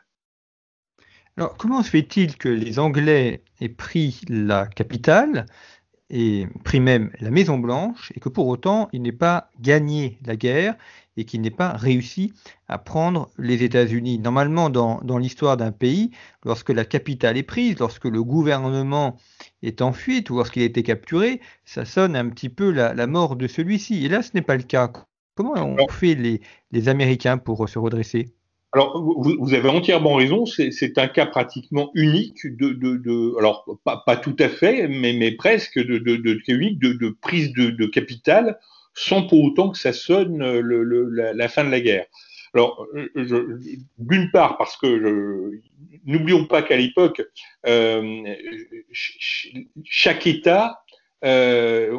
[1.37, 5.45] Alors, comment se fait-il que les Anglais aient pris la capitale
[6.09, 10.35] et pris même la Maison Blanche et que pour autant ils n'aient pas gagné la
[10.35, 10.75] guerre
[11.17, 12.33] et qu'ils n'aient pas réussi
[12.67, 14.19] à prendre les États-Unis.
[14.19, 16.11] Normalement, dans, l'histoire d'un pays,
[16.45, 19.17] lorsque la capitale est prise, lorsque le gouvernement
[19.61, 23.35] est en fuite ou lorsqu'il a été capturé, ça sonne un petit peu la, mort
[23.35, 24.05] de celui-ci.
[24.05, 24.91] Et là, ce n'est pas le cas.
[25.35, 26.15] Comment ont fait
[26.71, 28.33] les Américains pour se redresser?
[28.71, 34.03] Alors, vous, avez entièrement raison, c'est un cas pratiquement unique de, de, de alors pas,
[34.05, 38.59] pas, tout à fait, mais, mais presque de, de, de, prise de, capital,
[38.93, 42.05] sans pour autant que ça sonne le, le, la, fin de la guerre.
[42.53, 42.85] Alors,
[43.97, 45.51] d'une part, parce que
[46.05, 47.23] n'oublions pas qu'à l'époque,
[47.65, 48.23] euh,
[48.91, 50.83] chaque État,
[51.25, 51.91] euh,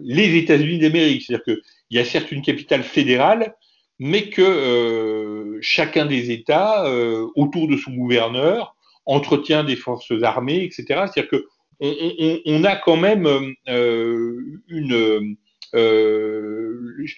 [0.00, 1.58] les États-Unis d'Amérique, c'est-à-dire qu'il
[1.90, 3.56] y a certes une capitale fédérale,
[4.04, 8.74] mais que euh, chacun des États, euh, autour de son gouverneur,
[9.06, 11.04] entretient des forces armées, etc.
[11.06, 11.46] C'est-à-dire que
[11.80, 13.28] on, a quand même
[13.68, 15.36] euh, une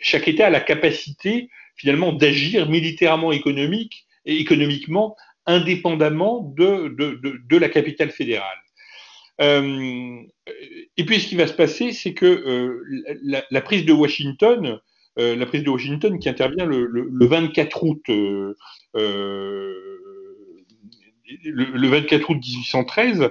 [0.00, 5.16] chaque État a la capacité finalement d'agir militairement économique et économiquement
[5.46, 8.58] indépendamment de, la capitale fédérale.
[9.40, 12.82] et puis ce qui va se passer, c'est que
[13.22, 14.80] la, prise de Washington
[15.18, 18.02] euh, la prise de Washington qui intervient le, 24 août.
[18.08, 18.56] Euh,
[18.96, 19.72] euh,
[21.44, 23.30] le, 24 août 1813,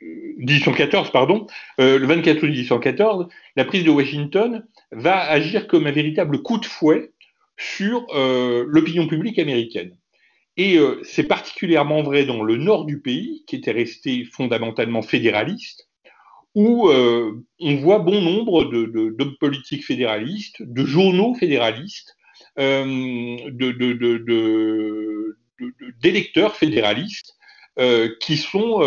[0.00, 1.46] 1814, pardon,
[1.78, 6.66] le 24 août 1814, la prise de Washington va agir comme un véritable coup de
[6.66, 7.12] fouet
[7.56, 9.96] sur l'opinion publique américaine.
[10.56, 15.87] Et c'est particulièrement vrai dans le nord du pays, qui était resté fondamentalement fédéraliste,
[16.58, 22.16] où euh, on voit bon nombre d'hommes de, de, politiques fédéralistes, de journaux fédéralistes,
[22.58, 23.36] euh,
[26.02, 27.36] d'électeurs fédéralistes
[27.78, 28.80] euh, qui sont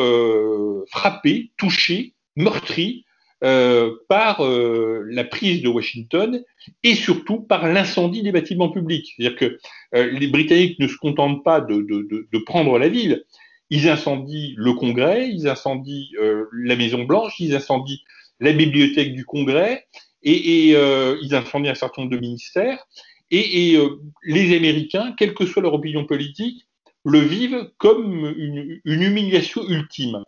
[0.90, 3.06] frappés, touchés, meurtris
[3.40, 6.44] par la prise de Washington
[6.84, 9.14] et surtout par l'incendie des bâtiments publics.
[9.16, 9.58] C'est-à-dire que
[9.94, 13.24] les Britanniques ne se contentent pas de, de prendre la ville,
[13.72, 18.02] ils incendient le Congrès, ils incendient euh, la Maison Blanche, ils incendient
[18.42, 19.88] la bibliothèque du Congrès,
[20.24, 22.86] et, euh, ils incendient un certain nombre de ministères.
[23.32, 26.68] Et, euh, les Américains, quelle que soit leur opinion politique,
[27.06, 30.22] le vivent comme une, humiliation ultime.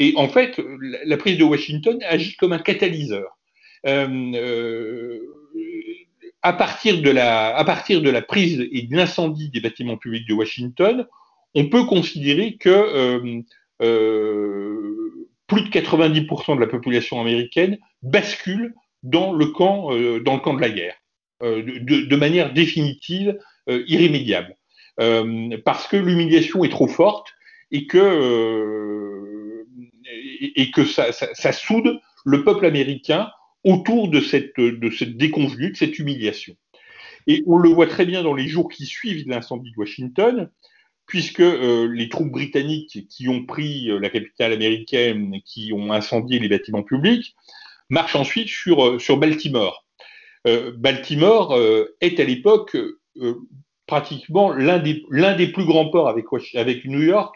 [0.00, 0.60] Et en fait,
[1.04, 3.38] la, prise de Washington agit comme un catalyseur.
[6.42, 10.26] à, partir de la, à partir de la prise et de l'incendie des bâtiments publics
[10.26, 11.06] de Washington,
[11.54, 13.42] on peut considérer que euh,
[13.82, 20.70] euh, plus de 90% de la population américaine bascule dans le camp, euh, de la
[20.70, 20.94] guerre,
[21.42, 24.54] de, manière définitive, irrémédiable,
[25.64, 27.28] parce que l'humiliation est trop forte
[27.70, 29.64] et que,
[30.84, 33.30] ça, soude le peuple américain
[33.64, 36.54] autour de cette, de cette déconvenue, de cette humiliation.
[37.26, 40.50] Et on le voit très bien dans les jours qui suivent l'incendie de Washington,
[41.10, 46.38] puisque euh, les troupes britanniques qui ont pris euh, la capitale américaine, qui ont incendié
[46.38, 47.34] les bâtiments publics,
[47.88, 49.84] marchent ensuite sur, euh, Baltimore.
[50.78, 51.60] Baltimore
[52.00, 52.74] est à l'époque
[53.86, 57.34] pratiquement l'un des, plus grands ports avec, avec New York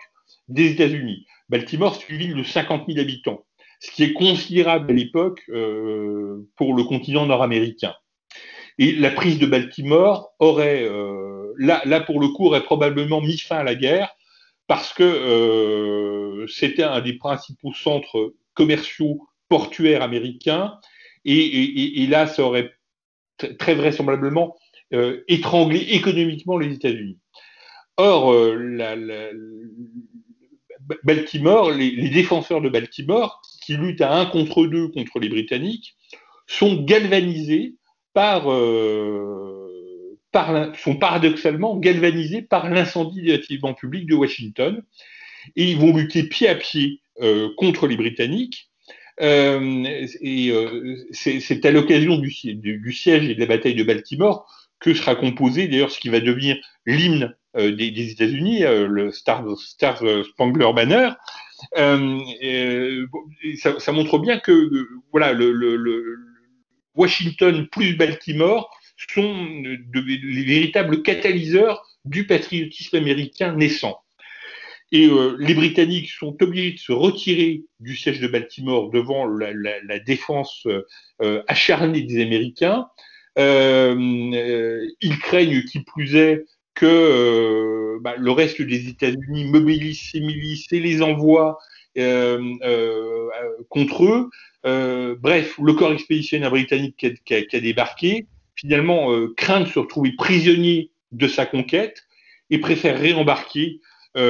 [0.48, 1.26] des États-Unis.
[1.50, 3.44] Baltimore, c'est une ville de 50 000 habitants,
[3.80, 5.42] ce qui est considérable à l'époque
[6.56, 7.92] pour le continent nord-américain.
[8.78, 10.88] Et la prise de Baltimore aurait,
[11.58, 14.14] là, là pour le coup, aurait probablement mis fin à la guerre
[14.66, 20.78] parce que euh, c'était un des principaux centres commerciaux portuaires américains
[21.24, 22.72] et, là, ça aurait
[23.58, 24.56] très vraisemblablement
[24.92, 27.18] euh, étranglé économiquement les États-Unis.
[27.96, 29.32] Or, euh,
[31.02, 35.96] Baltimore, les, défenseurs de Baltimore, qui luttent à un contre deux contre les Britanniques,
[36.46, 37.76] sont galvanisés
[38.12, 38.42] par,
[40.76, 44.82] sont paradoxalement galvanisés par l'incendie des bâtiments publics de Washington,
[45.56, 48.70] et ils vont lutter pied à pied euh, contre les Britanniques.
[49.20, 49.84] Euh,
[50.20, 54.44] et euh, c'est à l'occasion du, siège et de la bataille de Baltimore
[54.80, 59.44] que sera composé d'ailleurs ce qui va devenir l'hymne des, États-Unis, le Star,
[60.24, 61.10] Spangler Banner.
[63.56, 64.68] Ça, montre bien que
[66.96, 69.62] Washington plus Baltimore sont
[69.94, 73.98] les véritables catalyseurs du patriotisme américain naissant.
[74.92, 79.98] Et euh, les Britanniques sont obligés de se retirer du siège de Baltimore devant la,
[79.98, 80.68] défense
[81.20, 82.86] euh, acharnée des Américains.
[83.36, 90.72] Euh, ils craignent qui plus est que bah, le reste des États-Unis mobilise ses milices
[90.72, 91.58] et les envoie
[93.68, 94.30] contre eux.
[95.20, 101.28] Bref, le corps expéditionnaire britannique qui a débarqué, finalement, craint de se retrouver prisonnier de
[101.28, 102.04] sa conquête
[102.50, 103.80] et préfère réembarquer
[104.16, 104.20] en,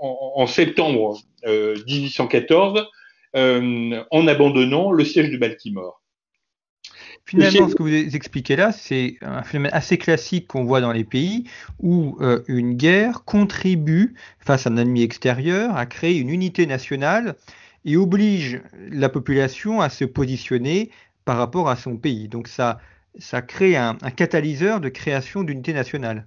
[0.00, 2.86] en, septembre 1814
[3.34, 6.02] en abandonnant le siège de Baltimore.
[7.28, 11.04] Finalement, ce que vous expliquez là, c'est un phénomène assez classique qu'on voit dans les
[11.04, 11.44] pays
[11.78, 17.36] où euh, une guerre contribue, face à un ennemi extérieur, à créer une unité nationale
[17.84, 20.90] et oblige la population à se positionner
[21.28, 22.26] par rapport à son pays.
[22.26, 22.80] Donc ça,
[23.46, 26.26] crée un, catalyseur de création d'unité nationale.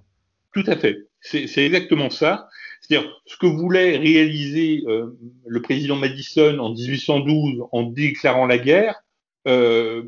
[0.54, 1.08] Tout à fait.
[1.20, 2.48] C'est exactement ça.
[2.80, 9.02] C'est-à-dire ce que voulait réaliser euh, le président Madison en 1812 en déclarant la guerre,
[9.48, 10.04] euh,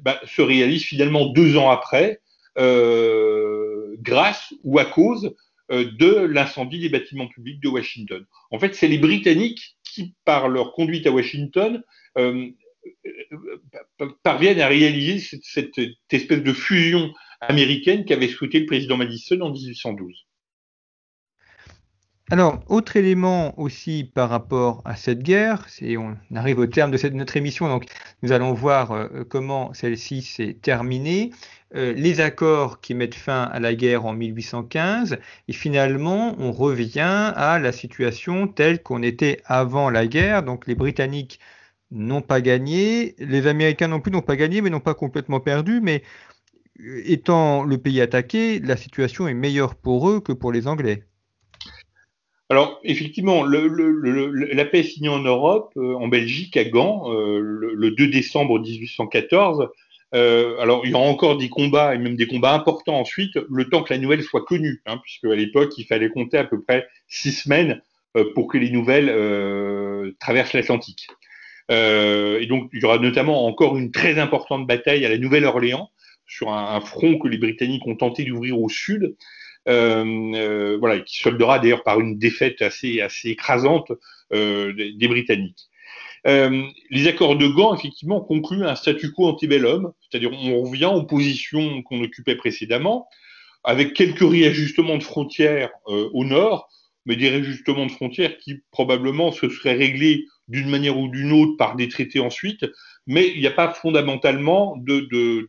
[0.00, 2.20] bah, se réalise finalement deux ans après,
[2.58, 5.36] euh, grâce ou à cause
[5.70, 8.26] de l'incendie des bâtiments publics de Washington.
[8.50, 11.80] En fait, c'est les Britanniques qui, par leur conduite à Washington,
[14.22, 15.78] parviennent à réaliser cette,
[16.10, 20.26] espèce de fusion américaine qu'avait souhaité le président Madison en 1812.
[22.30, 27.08] Alors, autre élément aussi par rapport à cette guerre, c'est on arrive au terme de
[27.10, 27.84] notre émission, donc
[28.22, 31.30] nous allons voir euh, comment celle-ci s'est terminée,
[31.74, 35.18] euh, les accords qui mettent fin à la guerre en 1815,
[35.48, 40.74] et finalement on revient à la situation telle qu'on était avant la guerre, donc les
[40.74, 41.38] Britanniques
[41.92, 45.80] n'ont pas gagné, les Américains non plus n'ont pas gagné, mais n'ont pas complètement perdu,
[45.80, 46.02] mais
[46.80, 51.04] euh, étant le pays attaqué, la situation est meilleure pour eux que pour les Anglais.
[52.52, 53.66] Alors, effectivement, le,
[54.52, 58.58] la paix est signée en Europe, euh, en Belgique, à Gand, euh, le, 2 décembre
[58.60, 59.70] 1814.
[60.14, 63.70] Euh, alors, il y aura encore des combats, et même des combats importants ensuite, le
[63.70, 66.60] temps que la nouvelle soit connue, hein, puisque à l'époque, il fallait compter à peu
[66.60, 67.80] près six semaines
[68.34, 71.08] pour que les nouvelles traversent l'Atlantique.
[71.72, 75.90] Et donc, il y aura notamment encore une très importante bataille à la Nouvelle-Orléans,
[76.26, 79.16] sur un, front que les Britanniques ont tenté d'ouvrir au sud,
[79.68, 83.92] euh, euh, voilà, qui soldera d'ailleurs par une défaite assez, assez écrasante
[84.32, 85.68] euh, des, Britanniques.
[86.26, 91.02] Euh, les accords de Gand, effectivement, concluent un statu quo antebellum, c'est-à-dire on revient aux
[91.02, 93.08] positions qu'on occupait précédemment,
[93.64, 96.68] avec quelques réajustements de frontières euh, au nord,
[97.04, 101.56] mais des réajustements de frontières qui probablement se seraient réglés d'une manière ou d'une autre
[101.56, 102.66] par des traités ensuite,
[103.06, 105.48] mais il n'y a pas fondamentalement de, de,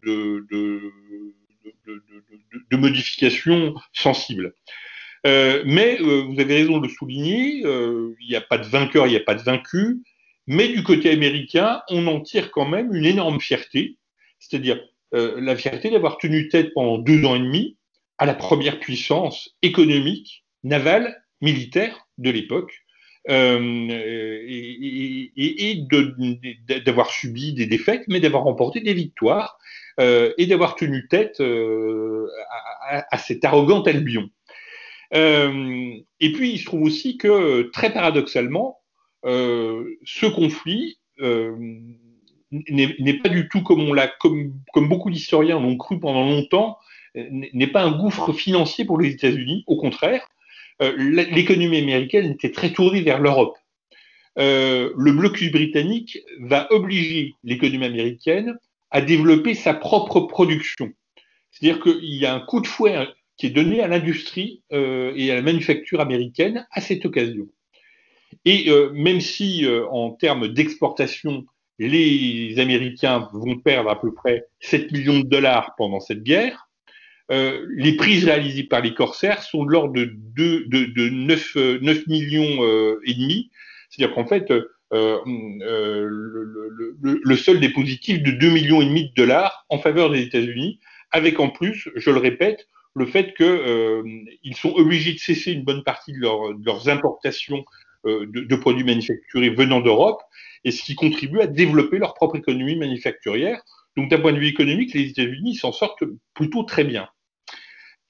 [2.70, 4.56] de, modifications sensibles.
[5.26, 8.66] Euh, mais euh, vous avez raison de le souligner, euh, il n'y a pas de
[8.66, 10.04] vainqueur, il n'y a pas de vaincu,
[10.47, 13.97] mais du côté américain, on en tire quand même une énorme fierté,
[14.39, 14.82] c'est-à-dire
[15.12, 17.78] la fierté d'avoir tenu tête pendant deux ans et demi
[18.18, 22.82] à la première puissance économique, navale, militaire de l'époque,
[23.28, 24.84] et,
[25.36, 25.88] et,
[26.86, 29.57] d'avoir subi des défaites, mais d'avoir remporté des victoires
[29.99, 32.28] euh, et d'avoir tenu tête euh,
[32.89, 34.30] à, cet arrogant Albion.
[35.13, 38.80] Euh, et puis, il se trouve aussi que, très paradoxalement,
[39.24, 46.80] ce conflit n'est pas du tout comme, comme beaucoup d'historiens l'ont cru pendant longtemps,
[47.15, 49.63] n'est pas un gouffre financier pour les États-Unis.
[49.67, 50.28] Au contraire,
[50.80, 53.57] l'économie américaine était très tournée vers l'Europe.
[54.38, 58.57] le blocus britannique va obliger l'économie américaine
[58.91, 60.91] à développer sa propre production.
[61.51, 63.07] C'est-à-dire qu'il y a un coup de fouet
[63.38, 67.47] qui est donné à l'industrie et à la manufacture américaine à cette occasion.
[68.45, 71.45] Et même si en termes d'exportation,
[71.80, 76.69] les Américains vont perdre à peu près 7 millions de dollars pendant cette guerre.
[77.32, 82.07] Euh, les prises réalisées par les corsaires sont de l'ordre de, de, de, 9, 9,
[82.07, 83.49] millions euh, et demi.
[83.89, 89.13] C'est-à-dire qu'en fait, euh, euh le, le, le, positif de 2 millions et demi de
[89.15, 90.80] dollars en faveur des États-Unis,
[91.11, 94.03] avec en plus, je le répète, le fait qu'ils euh,
[94.53, 97.63] sont obligés de cesser une bonne partie de, leur, de leurs importations
[98.05, 100.21] de, produits manufacturés venant d'Europe
[100.65, 103.61] et ce qui contribue à développer leur propre économie manufacturière.
[103.95, 106.03] Donc d'un point de vue économique, les États-Unis s'en sortent
[106.34, 107.07] plutôt très bien.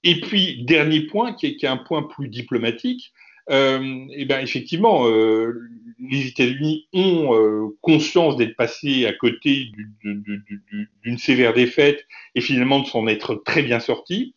[0.04, 3.14] Et puis, dernier point, qui est, un point plus diplomatique,
[3.49, 3.82] euh,
[4.12, 9.72] et eh ben effectivement, euh, les États-Unis ont euh, conscience d'être passés à côté
[10.04, 14.34] d'une sévère défaite et finalement de s'en être très bien sortis.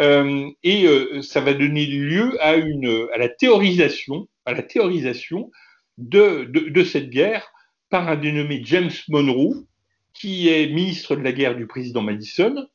[0.00, 5.50] Euh, et euh, ça va donner lieu à, une, à la théorisation, à la théorisation
[5.98, 7.52] de, de, de, cette guerre
[7.90, 9.66] par un dénommé James Monroe,
[10.12, 12.66] qui est ministre de la guerre du président Madison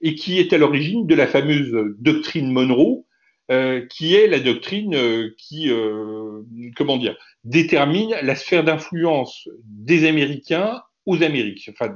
[0.00, 3.04] et qui est à l'origine de la fameuse doctrine Monroe,
[3.50, 6.42] euh, qui est la doctrine euh, qui, euh,
[6.76, 11.92] comment dire, détermine la sphère d'influence des Américains aux Amériques, enfin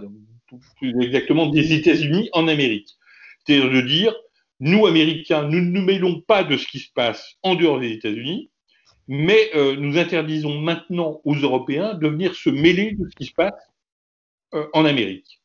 [0.79, 2.89] plus exactement des États-Unis en Amérique.
[3.47, 4.13] C'est-à-dire de dire,
[4.59, 7.93] nous Américains, nous ne nous mêlons pas de ce qui se passe en dehors des
[7.93, 8.51] États-Unis,
[9.07, 13.53] mais nous interdisons maintenant aux Européens de venir se mêler de ce qui se passe
[14.73, 15.41] en Amérique.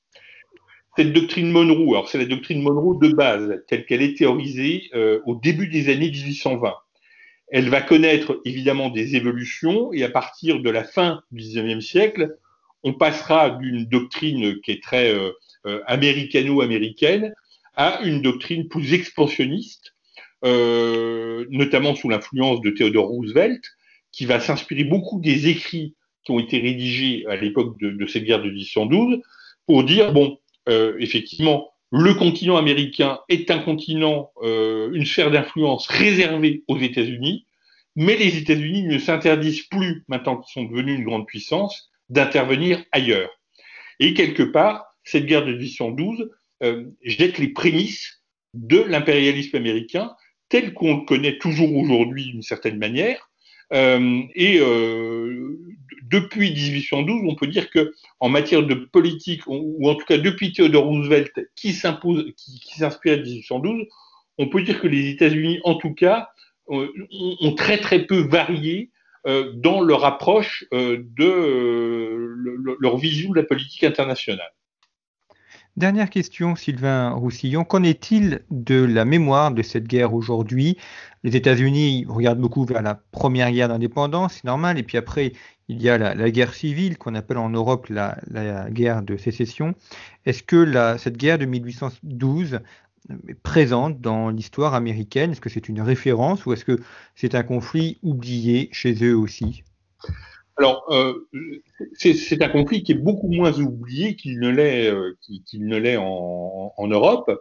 [0.99, 5.21] Cette doctrine Monroe, alors c'est la doctrine Monroe de base, telle qu'elle est théorisée euh,
[5.25, 6.73] au début des années 1820.
[7.47, 12.35] Elle va connaître évidemment des évolutions et à partir de la fin du 19e siècle,
[12.83, 15.31] on passera d'une doctrine qui est très euh,
[15.67, 17.33] euh, américano-américaine
[17.77, 19.95] à une doctrine plus expansionniste
[20.43, 23.63] euh, notamment sous l'influence de Theodore Roosevelt,
[24.11, 25.95] qui va s'inspirer beaucoup des écrits
[26.25, 29.21] qui ont été rédigés à l'époque de, de, cette guerre de 1812
[29.65, 30.37] pour dire, bon,
[30.67, 37.45] euh, effectivement, le continent américain est un continent, euh, une sphère d'influence réservée aux États-Unis,
[37.95, 43.29] mais les États-Unis ne s'interdisent plus, maintenant qu'ils sont devenus une grande puissance, d'intervenir ailleurs.
[43.99, 46.29] Et quelque part, cette guerre de 1812
[46.61, 48.21] euh, jette les prémices
[48.53, 50.11] de l'impérialisme américain
[50.49, 53.29] tel qu'on le connaît toujours aujourd'hui d'une certaine manière.
[53.71, 54.59] Et
[56.09, 60.53] depuis 1812, on peut dire que en matière de politique, ou en tout cas depuis
[60.53, 63.85] Theodore Roosevelt, qui s'inspire de 1812,
[64.37, 66.29] on peut dire que les États-Unis, en tout cas,
[66.69, 66.87] euh,
[67.41, 68.91] ont très très peu varié
[69.27, 74.51] euh, dans leur approche euh, de le, leur vision de la politique internationale.
[75.75, 77.63] Dernière question, Sylvain Roussillon.
[77.63, 80.77] Qu'en est-il de la mémoire de cette guerre aujourd'hui?
[81.23, 85.33] Les États-Unis regardent beaucoup vers la première guerre d'indépendance, c'est normal, et puis après,
[85.69, 88.17] il y a la, guerre civile qu'on appelle en Europe la,
[88.71, 89.75] guerre de sécession.
[90.25, 92.59] Est-ce que cette guerre de 1812
[93.27, 95.31] est présente dans l'histoire américaine?
[95.31, 96.79] Est-ce que c'est une référence ou est-ce que
[97.15, 99.63] c'est un conflit oublié chez eux aussi?
[100.57, 101.27] Alors, euh,
[101.93, 107.31] c'est un conflit qui est beaucoup moins oublié qu'il ne l'est euh, qu'il en, Europe.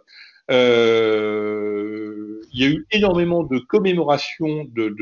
[0.51, 4.95] Euh, il y a eu énormément de commémorations de,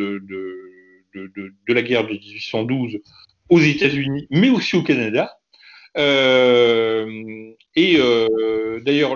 [1.35, 2.99] de, la guerre de 1812
[3.49, 5.37] aux États-Unis, mais aussi au Canada.
[5.97, 9.15] Euh, et euh, d'ailleurs,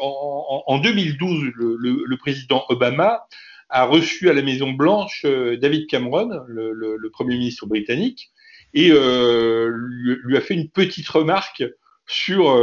[0.00, 3.26] en, en, 2012, le, président Obama
[3.68, 8.30] a reçu à la Maison Blanche euh, David Cameron, le, Premier ministre britannique,
[8.72, 11.64] et lui, lui, a fait une petite remarque
[12.06, 12.56] sur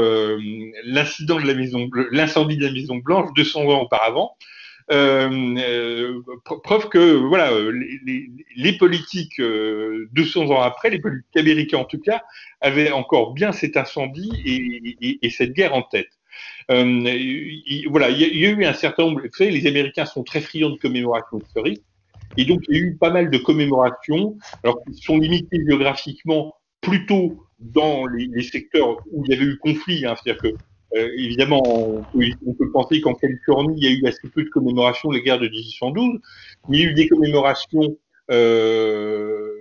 [0.86, 1.26] l'incendie
[2.58, 4.38] de la Maison Blanche 200 ans auparavant.
[4.90, 6.22] Euh, euh
[6.64, 12.00] preuve que voilà, les, les, les politiques 200 ans après, les politiques américains en tout
[12.00, 12.24] cas,
[12.62, 16.10] avaient encore bien cet incendie et, et, et cette guerre en tête.
[16.70, 19.22] Euh, il, voilà, il y, a, il y, a, eu un certain nombre.
[19.22, 21.84] Vous savez, les Américains sont très friands de commémorations historiques,
[22.36, 26.56] et donc il y a eu pas mal de commémorations, alors qui sont limitées géographiquement
[26.82, 30.06] plutôt dans les, les secteurs où il y avait eu conflit.
[30.06, 30.56] Hein, C'est-à-dire que
[30.96, 34.44] euh, évidemment, on peut, on peut penser qu'en Californie, il y a eu assez peu
[34.44, 36.20] de commémorations de la guerre de 1812,
[36.70, 37.98] mais il y a eu des commémorations
[38.32, 39.52] euh,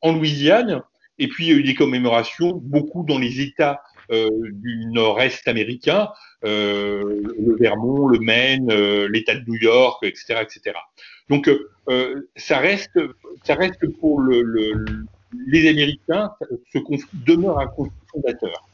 [0.00, 0.82] en Louisiane,
[1.18, 6.08] et puis il y a eu des commémorations beaucoup dans les États du nord-est américain,
[6.42, 8.72] le Vermont, le Maine,
[9.04, 10.78] l'État de New York, etc., etc.
[11.28, 11.50] Donc
[12.36, 12.98] ça reste,
[13.44, 14.74] ça reste pour le,
[15.46, 16.30] les Américains,
[16.72, 18.67] ce conflit demeure un conflit fondateur.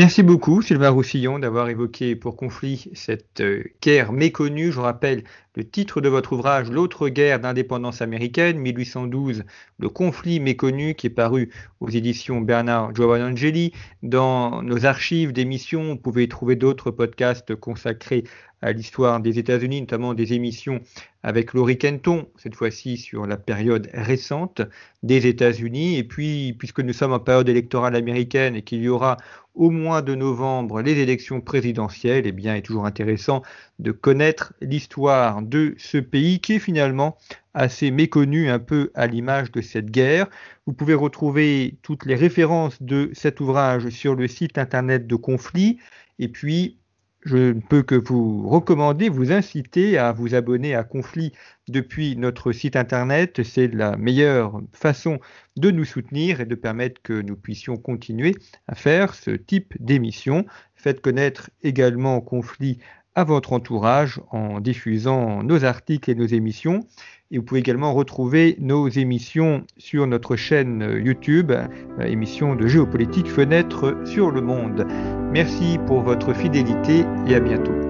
[0.00, 4.72] Merci beaucoup Sylvain Roussillon d'avoir évoqué pour conflit cette euh, guerre méconnue.
[4.72, 5.24] Je rappelle
[5.56, 9.44] le titre de votre ouvrage, L'autre guerre d'indépendance américaine, 1812,
[9.78, 13.74] le conflit méconnu, qui est paru aux éditions Bernard Giovannangeli.
[14.02, 18.24] Dans nos archives d'émissions, vous pouvez trouver d'autres podcasts consacrés
[18.62, 20.80] à l'histoire des États-Unis, notamment des émissions
[21.22, 24.62] avec Laurie Kenton, cette fois-ci sur la période récente
[25.02, 25.96] des États-Unis.
[25.96, 29.16] Et puis, puisque nous sommes en période électorale américaine et qu'il y aura
[29.54, 33.42] au mois de novembre les élections présidentielles, eh bien, il est toujours intéressant
[33.78, 37.16] de connaître l'histoire de ce pays qui est finalement
[37.52, 40.28] assez méconnu un peu à l'image de cette guerre.
[40.66, 45.78] Vous pouvez retrouver toutes les références de cet ouvrage sur le site internet de Conflit.
[46.18, 46.79] Et puis,
[47.22, 51.32] je ne peux que vous recommander, vous inciter à vous abonner à Conflit
[51.68, 53.42] depuis notre site internet.
[53.42, 55.20] C'est la meilleure façon
[55.56, 58.34] de nous soutenir et de permettre que nous puissions continuer
[58.66, 60.46] à faire ce type d'émission.
[60.74, 62.78] Faites connaître également Conflit
[63.14, 66.86] à votre entourage en diffusant nos articles et nos émissions.
[67.30, 73.28] Et vous pouvez également retrouver nos émissions sur notre chaîne YouTube, euh, émission de géopolitique
[73.28, 74.84] Fenêtre sur le monde.
[75.32, 77.89] Merci pour votre fidélité et à bientôt.